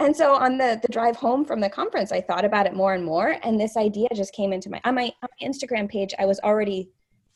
[0.00, 2.94] and so on the the drive home from the conference i thought about it more
[2.94, 6.14] and more and this idea just came into my on my, on my instagram page
[6.18, 6.88] i was already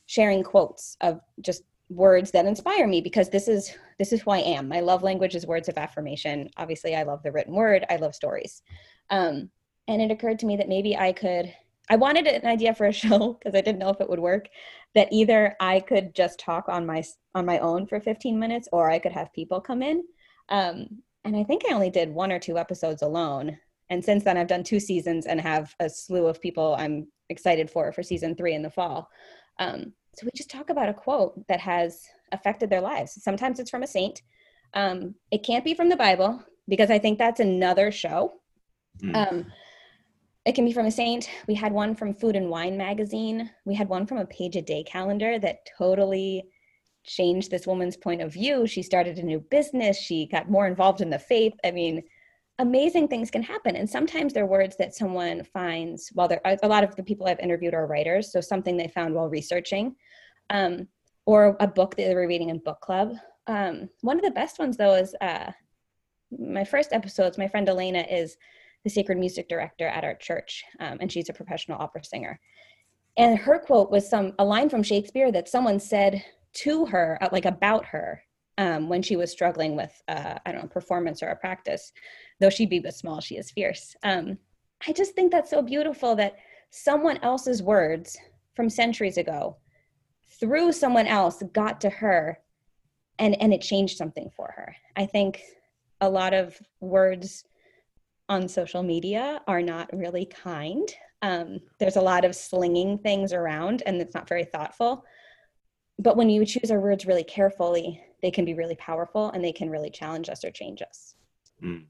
[0.06, 4.38] sharing quotes of just words that inspire me because this is this is who i
[4.38, 4.68] am.
[4.68, 6.48] My love language is words of affirmation.
[6.56, 7.84] Obviously i love the written word.
[7.90, 8.62] I love stories.
[9.10, 9.50] Um,
[9.86, 11.52] and it occurred to me that maybe i could
[11.90, 14.48] i wanted an idea for a show because i didn't know if it would work
[14.94, 17.02] that either i could just talk on my
[17.34, 20.02] on my own for 15 minutes or i could have people come in
[20.48, 23.58] um, and I think I only did one or two episodes alone.
[23.90, 27.70] And since then, I've done two seasons and have a slew of people I'm excited
[27.70, 29.08] for for season three in the fall.
[29.58, 33.22] Um, so we just talk about a quote that has affected their lives.
[33.22, 34.22] Sometimes it's from a saint.
[34.74, 38.34] Um, it can't be from the Bible because I think that's another show.
[39.02, 39.46] Mm.
[40.44, 41.30] It can be from a saint.
[41.48, 43.50] We had one from Food and Wine magazine.
[43.64, 46.44] We had one from a page a day calendar that totally
[47.04, 48.66] changed this woman's point of view.
[48.66, 49.98] She started a new business.
[49.98, 51.54] She got more involved in the faith.
[51.64, 52.02] I mean,
[52.58, 53.76] amazing things can happen.
[53.76, 57.40] And sometimes they're words that someone finds while they're, a lot of the people I've
[57.40, 58.30] interviewed are writers.
[58.30, 59.96] So something they found while researching,
[60.50, 60.86] um,
[61.26, 63.14] or a book that they were reading in book club.
[63.46, 65.52] Um, one of the best ones though is uh,
[66.38, 68.36] my first episodes, my friend Elena is
[68.84, 72.38] the sacred music director at our church, um, and she's a professional opera singer.
[73.16, 76.22] And her quote was some a line from Shakespeare that someone said
[76.54, 78.22] to her, uh, like about her,
[78.58, 81.92] um, when she was struggling with uh, I don't know performance or a practice.
[82.40, 83.96] Though she be but small, she is fierce.
[84.02, 84.38] Um,
[84.86, 86.36] I just think that's so beautiful that
[86.70, 88.16] someone else's words
[88.54, 89.56] from centuries ago,
[90.38, 92.38] through someone else, got to her,
[93.18, 94.74] and and it changed something for her.
[94.96, 95.40] I think
[96.00, 97.44] a lot of words
[98.28, 100.88] on social media are not really kind.
[101.22, 105.04] Um, there's a lot of slinging things around, and it's not very thoughtful.
[105.98, 109.52] But when you choose our words really carefully, they can be really powerful and they
[109.52, 111.14] can really challenge us or change us.
[111.62, 111.84] Mm.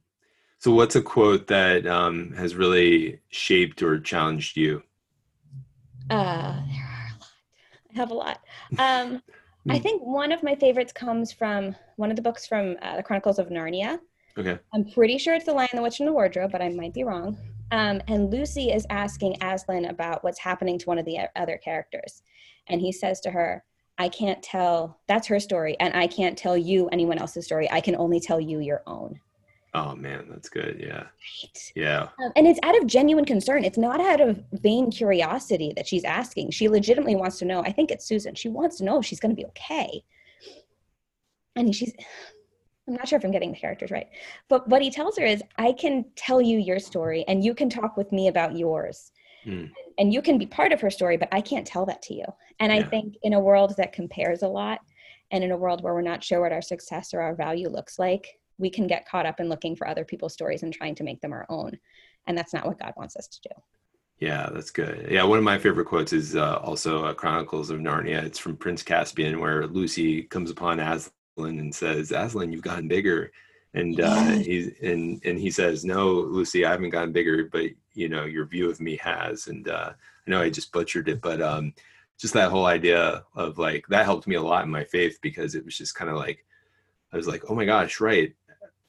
[0.59, 4.83] So, what's a quote that um, has really shaped or challenged you?
[6.11, 7.31] Uh, there are a lot.
[7.91, 8.41] I have a lot.
[8.79, 9.23] Um,
[9.71, 9.83] I hmm.
[9.83, 13.39] think one of my favorites comes from one of the books from uh, the Chronicles
[13.39, 13.99] of Narnia.
[14.37, 14.59] Okay.
[14.73, 17.05] I'm pretty sure it's The Lion, the Witch, and the Wardrobe, but I might be
[17.05, 17.37] wrong.
[17.71, 22.23] Um, and Lucy is asking Aslan about what's happening to one of the other characters.
[22.67, 23.65] And he says to her,
[23.97, 27.71] I can't tell, that's her story, and I can't tell you anyone else's story.
[27.71, 29.21] I can only tell you your own.
[29.73, 30.81] Oh man, that's good.
[30.81, 31.03] Yeah.
[31.03, 31.73] Right.
[31.75, 32.09] Yeah.
[32.23, 33.65] Um, and it's out of genuine concern.
[33.65, 36.53] It's not out of vain curiosity that she's asking.
[36.53, 37.61] She legitimately wants to know.
[37.61, 38.37] I think it's Susan.
[38.37, 40.05] She wants to know if she's going to be okay.
[41.57, 41.93] And she's,
[42.87, 44.09] I'm not sure if I'm getting the characters right.
[44.49, 47.71] But what he tells her is, I can tell you your story and you can
[47.71, 49.11] talk with me about yours.
[49.47, 49.71] Mm.
[49.99, 52.25] And you can be part of her story, but I can't tell that to you.
[52.61, 52.81] And yeah.
[52.81, 54.81] I think in a world that compares a lot
[55.31, 57.99] and in a world where we're not sure what our success or our value looks
[57.99, 61.05] like, we can get caught up in looking for other people's stories and trying to
[61.05, 61.79] make them our own.
[62.27, 63.55] And that's not what God wants us to do.
[64.19, 65.09] Yeah, that's good.
[65.11, 68.23] Yeah, one of my favorite quotes is uh, also uh, Chronicles of Narnia.
[68.23, 73.31] It's from Prince Caspian, where Lucy comes upon Aslan and says, "Aslan, you've gotten bigger,"
[73.75, 78.09] and uh, he and and he says, "No, Lucy, I haven't gotten bigger, but you
[78.09, 79.93] know your view of me has." And uh,
[80.27, 81.75] I know I just butchered it, but um,
[82.19, 85.55] just that whole idea of like that helped me a lot in my faith because
[85.55, 86.45] it was just kind of like
[87.13, 88.35] I was like, "Oh my gosh, right."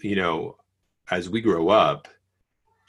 [0.01, 0.57] you know,
[1.09, 2.07] as we grow up,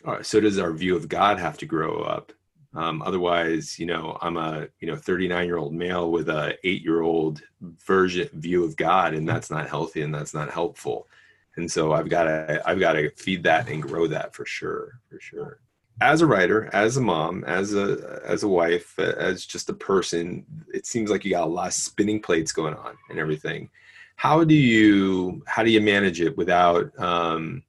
[0.05, 2.33] uh, so does our view of God have to grow up.
[2.77, 6.83] Um, otherwise, you know, I'm a you know 39 year old male with a eight
[6.83, 11.09] year old version view of God, and that's not healthy and that's not helpful.
[11.57, 15.01] And so I've got to I've got to feed that and grow that for sure,
[15.09, 15.61] for sure.
[16.03, 20.45] As a writer, as a mom, as a as a wife, as just a person,
[20.75, 23.71] it seems like you got a lot of spinning plates going on and everything
[24.17, 27.63] how do you how do you manage it without um,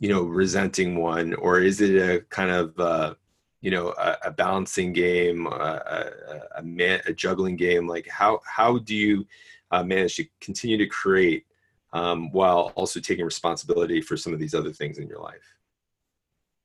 [0.00, 3.14] you know resenting one or is it a kind of uh,
[3.60, 8.40] you know a, a balancing game a, a, a, man, a juggling game like how
[8.44, 9.26] how do you
[9.70, 11.46] uh, manage to continue to create
[11.92, 15.54] um, while also taking responsibility for some of these other things in your life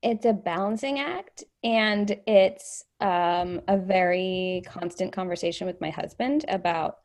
[0.01, 6.99] it's a balancing act and it's um, a very constant conversation with my husband about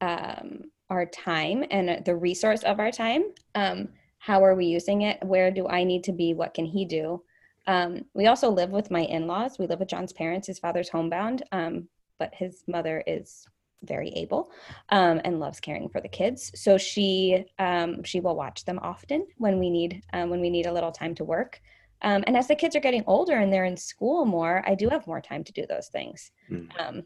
[0.00, 3.24] um, our time and the resource of our time.
[3.54, 5.18] Um, how are we using it?
[5.24, 6.34] Where do I need to be?
[6.34, 7.22] What can he do?
[7.66, 9.58] Um, we also live with my in-laws.
[9.58, 10.46] We live with John's parents.
[10.46, 11.88] His father's homebound, um,
[12.18, 13.46] but his mother is
[13.82, 14.50] very able
[14.90, 16.50] um, and loves caring for the kids.
[16.54, 20.66] So she um, she will watch them often when we need um, when we need
[20.66, 21.60] a little time to work.
[22.02, 24.88] Um, and as the kids are getting older and they're in school more, I do
[24.88, 26.30] have more time to do those things.
[26.50, 27.04] Mm.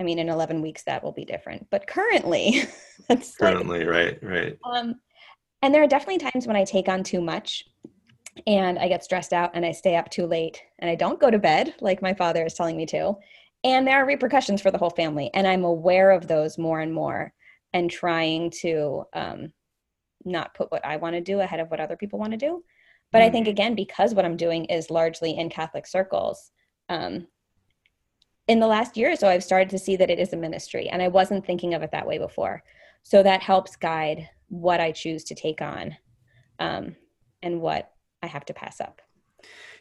[0.00, 1.68] I mean, in 11 weeks, that will be different.
[1.70, 2.64] But currently,
[3.08, 4.58] that's currently, like, right, right.
[4.64, 4.96] Um,
[5.62, 7.64] and there are definitely times when I take on too much
[8.46, 11.30] and I get stressed out and I stay up too late and I don't go
[11.30, 13.14] to bed like my father is telling me to.
[13.62, 15.30] And there are repercussions for the whole family.
[15.32, 17.32] And I'm aware of those more and more
[17.72, 19.52] and trying to um,
[20.24, 22.62] not put what I want to do ahead of what other people want to do.
[23.10, 23.26] But mm.
[23.26, 26.50] I think, again, because what I'm doing is largely in Catholic circles,
[26.88, 27.26] um,
[28.46, 30.88] in the last year or so, I've started to see that it is a ministry,
[30.88, 32.62] and I wasn't thinking of it that way before.
[33.02, 35.96] So that helps guide what I choose to take on
[36.58, 36.96] um,
[37.42, 37.93] and what
[38.24, 39.00] I have to pass up.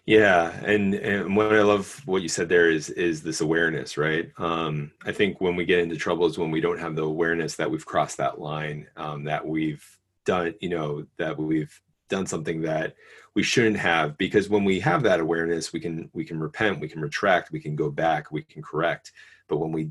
[0.05, 4.29] Yeah, and and what I love what you said there is is this awareness, right?
[4.37, 7.55] Um, I think when we get into trouble is when we don't have the awareness
[7.55, 9.85] that we've crossed that line, um, that we've
[10.25, 12.95] done, you know, that we've done something that
[13.33, 16.87] we shouldn't have because when we have that awareness we can we can repent we
[16.87, 19.11] can retract we can go back we can correct
[19.47, 19.89] but when we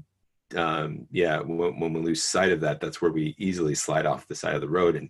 [0.56, 4.28] um yeah when, when we lose sight of that that's where we easily slide off
[4.28, 5.08] the side of the road and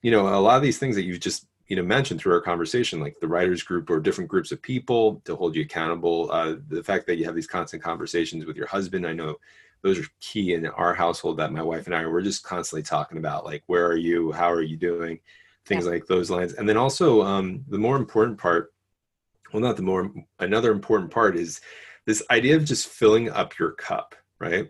[0.00, 2.40] you know a lot of these things that you've just you know mentioned through our
[2.40, 6.56] conversation like the writers group or different groups of people to hold you accountable uh,
[6.68, 9.36] the fact that you have these constant conversations with your husband i know
[9.82, 13.18] those are key in our household that my wife and i we're just constantly talking
[13.18, 15.18] about like where are you how are you doing
[15.66, 15.92] things yeah.
[15.92, 16.54] like those lines.
[16.54, 18.72] And then also um, the more important part
[19.52, 21.60] well, not the more, another important part is
[22.06, 24.68] this idea of just filling up your cup, right?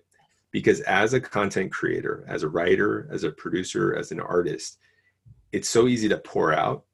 [0.50, 4.78] Because as a content creator, as a writer, as a producer, as an artist,
[5.54, 6.84] it's so easy to pour out.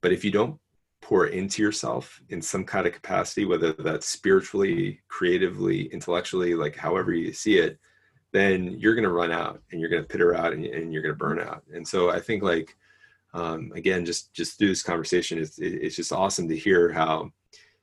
[0.00, 0.58] But if you don't
[1.00, 7.12] pour into yourself in some kind of capacity, whether that's spiritually, creatively, intellectually, like however
[7.12, 7.78] you see it,
[8.32, 11.02] then you're going to run out and you're going to pitter out and, and you're
[11.02, 11.62] going to burn out.
[11.72, 12.76] And so I think like,
[13.34, 17.30] um, again, just, just through this conversation, it's, it's just awesome to hear how,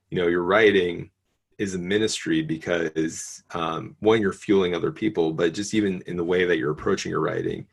[0.09, 1.11] you know, your writing
[1.59, 6.23] is a ministry because um, one, you're fueling other people, but just even in the
[6.23, 7.65] way that you're approaching your writing,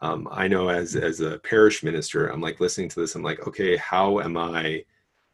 [0.00, 3.14] um, I know as as a parish minister, I'm like listening to this.
[3.14, 4.84] I'm like, okay, how am I,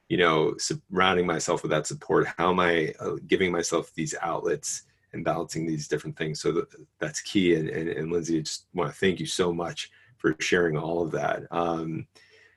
[0.08, 2.26] you know, surrounding myself with that support?
[2.38, 4.82] How am I uh, giving myself these outlets
[5.12, 6.40] and balancing these different things?
[6.40, 6.68] So that,
[7.00, 7.56] that's key.
[7.56, 11.02] And, and, and Lindsay, I just want to thank you so much for sharing all
[11.02, 11.42] of that.
[11.50, 12.06] Um,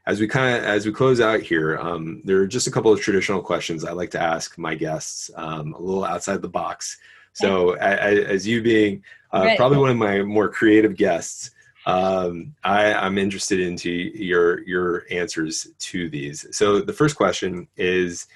[0.05, 2.93] as we kind of as we close out here, um, there are just a couple
[2.93, 6.99] of traditional questions I like to ask my guests, um, a little outside the box.
[7.33, 9.03] So, as, as you being
[9.33, 9.57] uh, right.
[9.57, 11.51] probably one of my more creative guests,
[11.85, 16.45] um, I, I'm interested into your your answers to these.
[16.55, 18.27] So the first question is,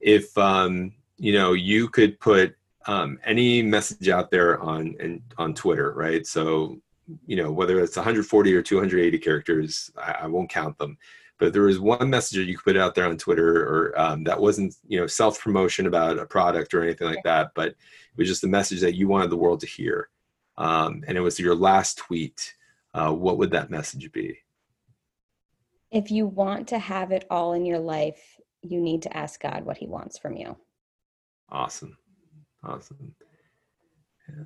[0.00, 5.54] if um, you know you could put um, any message out there on and on
[5.54, 6.26] Twitter, right?
[6.26, 6.80] So
[7.26, 10.96] you know whether it's 140 or 280 characters, I, I won't count them.
[11.38, 14.24] But there was one message that you could put out there on Twitter, or um,
[14.24, 17.76] that wasn't you know self promotion about a product or anything like that, but it
[18.16, 20.08] was just a message that you wanted the world to hear,
[20.56, 22.54] um, and it was your last tweet
[22.94, 24.38] uh, what would that message be?
[25.90, 29.64] If you want to have it all in your life, you need to ask God
[29.64, 30.56] what He wants from you.
[31.50, 31.96] Awesome.
[32.62, 33.14] Awesome.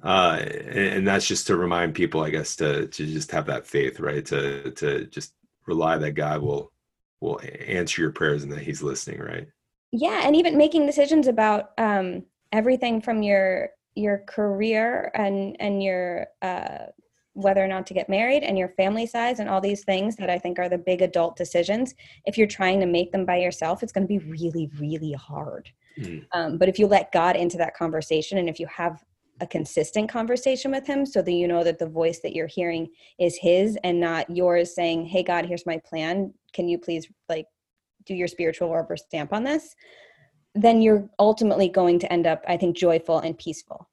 [0.03, 4.01] Uh, and, that's just to remind people, I guess, to to just have that faith,
[4.01, 4.25] right?
[4.27, 5.35] To to just
[5.67, 6.73] rely that God will
[7.21, 9.47] will answer your prayers and that He's listening, right?
[9.93, 16.27] Yeah, and even making decisions about um, everything from your your career and and your
[16.43, 16.87] uh,
[17.39, 20.29] whether or not to get married and your family size and all these things that
[20.29, 21.95] I think are the big adult decisions.
[22.27, 25.71] If you're trying to make them by yourself, it's going to be really, really hard.
[26.01, 26.27] Mm.
[26.33, 29.05] Um, but if you let God into that conversation and if you have
[29.41, 32.89] a consistent conversation with Him so that you know that the voice that you're hearing
[33.21, 36.35] is His and not yours saying, Hey, God, here's my plan.
[36.53, 37.47] Can you please like
[38.05, 39.77] do your spiritual rubber stamp on this?
[40.57, 43.89] Then you're ultimately going to end up, I think, joyful and peaceful.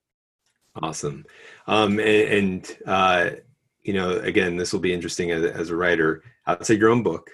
[0.82, 1.26] Awesome.
[1.68, 3.30] Um, and, and uh,
[3.84, 6.24] you know, again, this will be interesting as, as, a writer.
[6.48, 7.30] Outside your own book,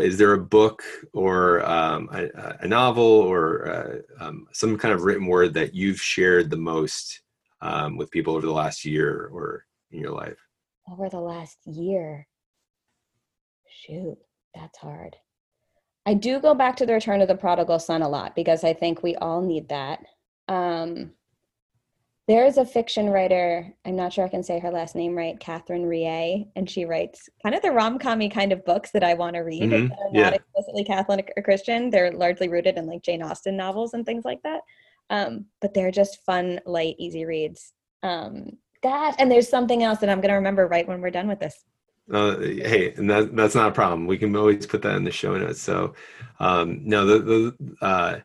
[0.00, 5.02] is there a book or um, a, a, novel or uh, um, some kind of
[5.02, 7.20] written word that you've shared the most
[7.60, 10.38] um, with people over the last year or in your life?
[10.90, 12.26] Over the last year,
[13.68, 14.18] shoot,
[14.54, 15.16] that's hard.
[16.06, 18.74] I do go back to the Return of the Prodigal Son a lot because I
[18.74, 20.04] think we all need that.
[20.48, 21.12] Um,
[22.26, 25.38] there is a fiction writer, I'm not sure I can say her last name right,
[25.38, 29.12] Katherine Reay, and she writes kind of the rom commy kind of books that I
[29.12, 29.64] want to read.
[29.64, 29.88] Mm-hmm.
[29.88, 30.30] They're not yeah.
[30.30, 31.90] explicitly Catholic or Christian.
[31.90, 34.62] They're largely rooted in like Jane Austen novels and things like that.
[35.10, 37.74] Um, but they're just fun, light, easy reads.
[38.02, 41.28] Um, that and there's something else that I'm going to remember right when we're done
[41.28, 41.64] with this.
[42.12, 44.06] Uh, hey, and that, that's not a problem.
[44.06, 45.60] We can always put that in the show notes.
[45.60, 45.94] So,
[46.38, 48.18] um, no, the, the uh,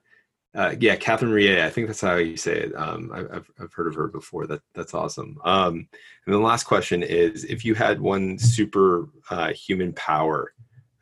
[0.55, 1.63] uh, yeah, Katherine Reay.
[1.63, 2.75] I think that's how you say it.
[2.75, 4.47] Um, I, have I've heard of her before.
[4.47, 5.37] That that's awesome.
[5.45, 5.87] Um,
[6.25, 10.53] and the last question is: If you had one super uh, human power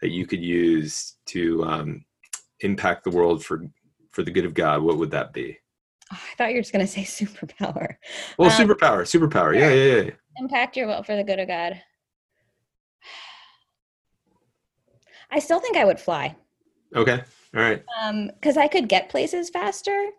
[0.01, 2.03] that you could use to um,
[2.59, 3.65] impact the world for
[4.11, 5.57] for the good of God, what would that be?
[6.11, 7.95] Oh, I thought you were just going to say superpower.
[8.37, 9.57] Well, um, superpower, superpower.
[9.57, 10.11] Yeah, yeah, yeah.
[10.39, 11.71] Impact your will for the good of God.
[15.31, 16.35] I still think I would fly.
[16.93, 17.23] Okay.
[17.57, 17.83] All right.
[17.99, 20.09] Um, because I could get places faster.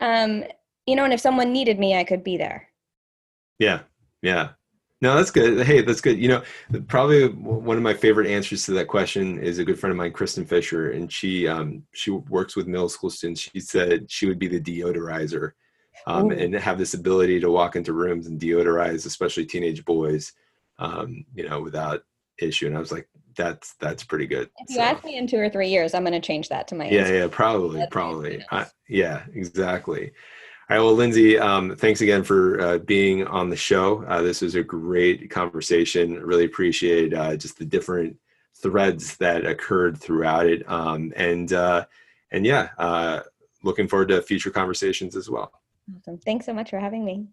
[0.00, 0.44] Um,
[0.86, 2.68] you know, and if someone needed me, I could be there.
[3.58, 3.80] Yeah.
[4.22, 4.50] Yeah.
[5.00, 5.66] No, that's good.
[5.66, 6.18] Hey, that's good.
[6.18, 6.42] You know,
[6.86, 10.12] probably one of my favorite answers to that question is a good friend of mine,
[10.12, 13.40] Kristen Fisher, and she um, she works with middle school students.
[13.40, 15.52] She said she would be the deodorizer,
[16.08, 20.32] um, and have this ability to walk into rooms and deodorize, especially teenage boys,
[20.80, 22.02] um, you know, without
[22.40, 22.66] issue.
[22.66, 23.08] And I was like,
[23.38, 24.50] that's that's pretty good.
[24.58, 24.82] If you so.
[24.82, 26.90] ask me in two or three years, I'm going to change that to my.
[26.90, 27.16] Yeah, answer.
[27.16, 28.44] yeah, probably, that's probably.
[28.50, 30.12] I, yeah, exactly.
[30.68, 30.82] All right.
[30.82, 34.04] Well, Lindsay, um, thanks again for uh, being on the show.
[34.04, 36.20] Uh, this was a great conversation.
[36.22, 38.18] Really appreciate uh, just the different
[38.60, 41.86] threads that occurred throughout it, um, and uh,
[42.32, 43.20] and yeah, uh,
[43.62, 45.52] looking forward to future conversations as well.
[45.96, 46.18] Awesome.
[46.18, 47.28] Thanks so much for having me.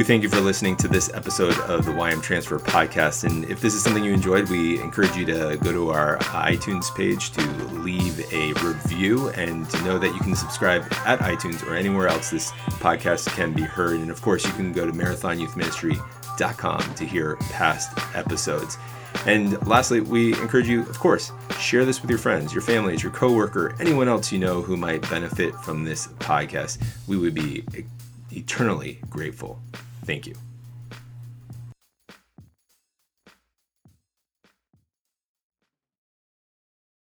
[0.00, 3.24] We thank you for listening to this episode of the YM Transfer podcast.
[3.24, 6.90] And if this is something you enjoyed, we encourage you to go to our iTunes
[6.96, 7.42] page to
[7.82, 12.30] leave a review and to know that you can subscribe at iTunes or anywhere else
[12.30, 14.00] this podcast can be heard.
[14.00, 18.78] And of course, you can go to marathonyouthministry.com to hear past episodes.
[19.26, 23.12] And lastly, we encourage you, of course, share this with your friends, your families, your
[23.12, 26.82] coworker, anyone else you know who might benefit from this podcast.
[27.06, 27.64] We would be
[28.32, 29.60] eternally grateful.
[30.04, 30.34] Thank you.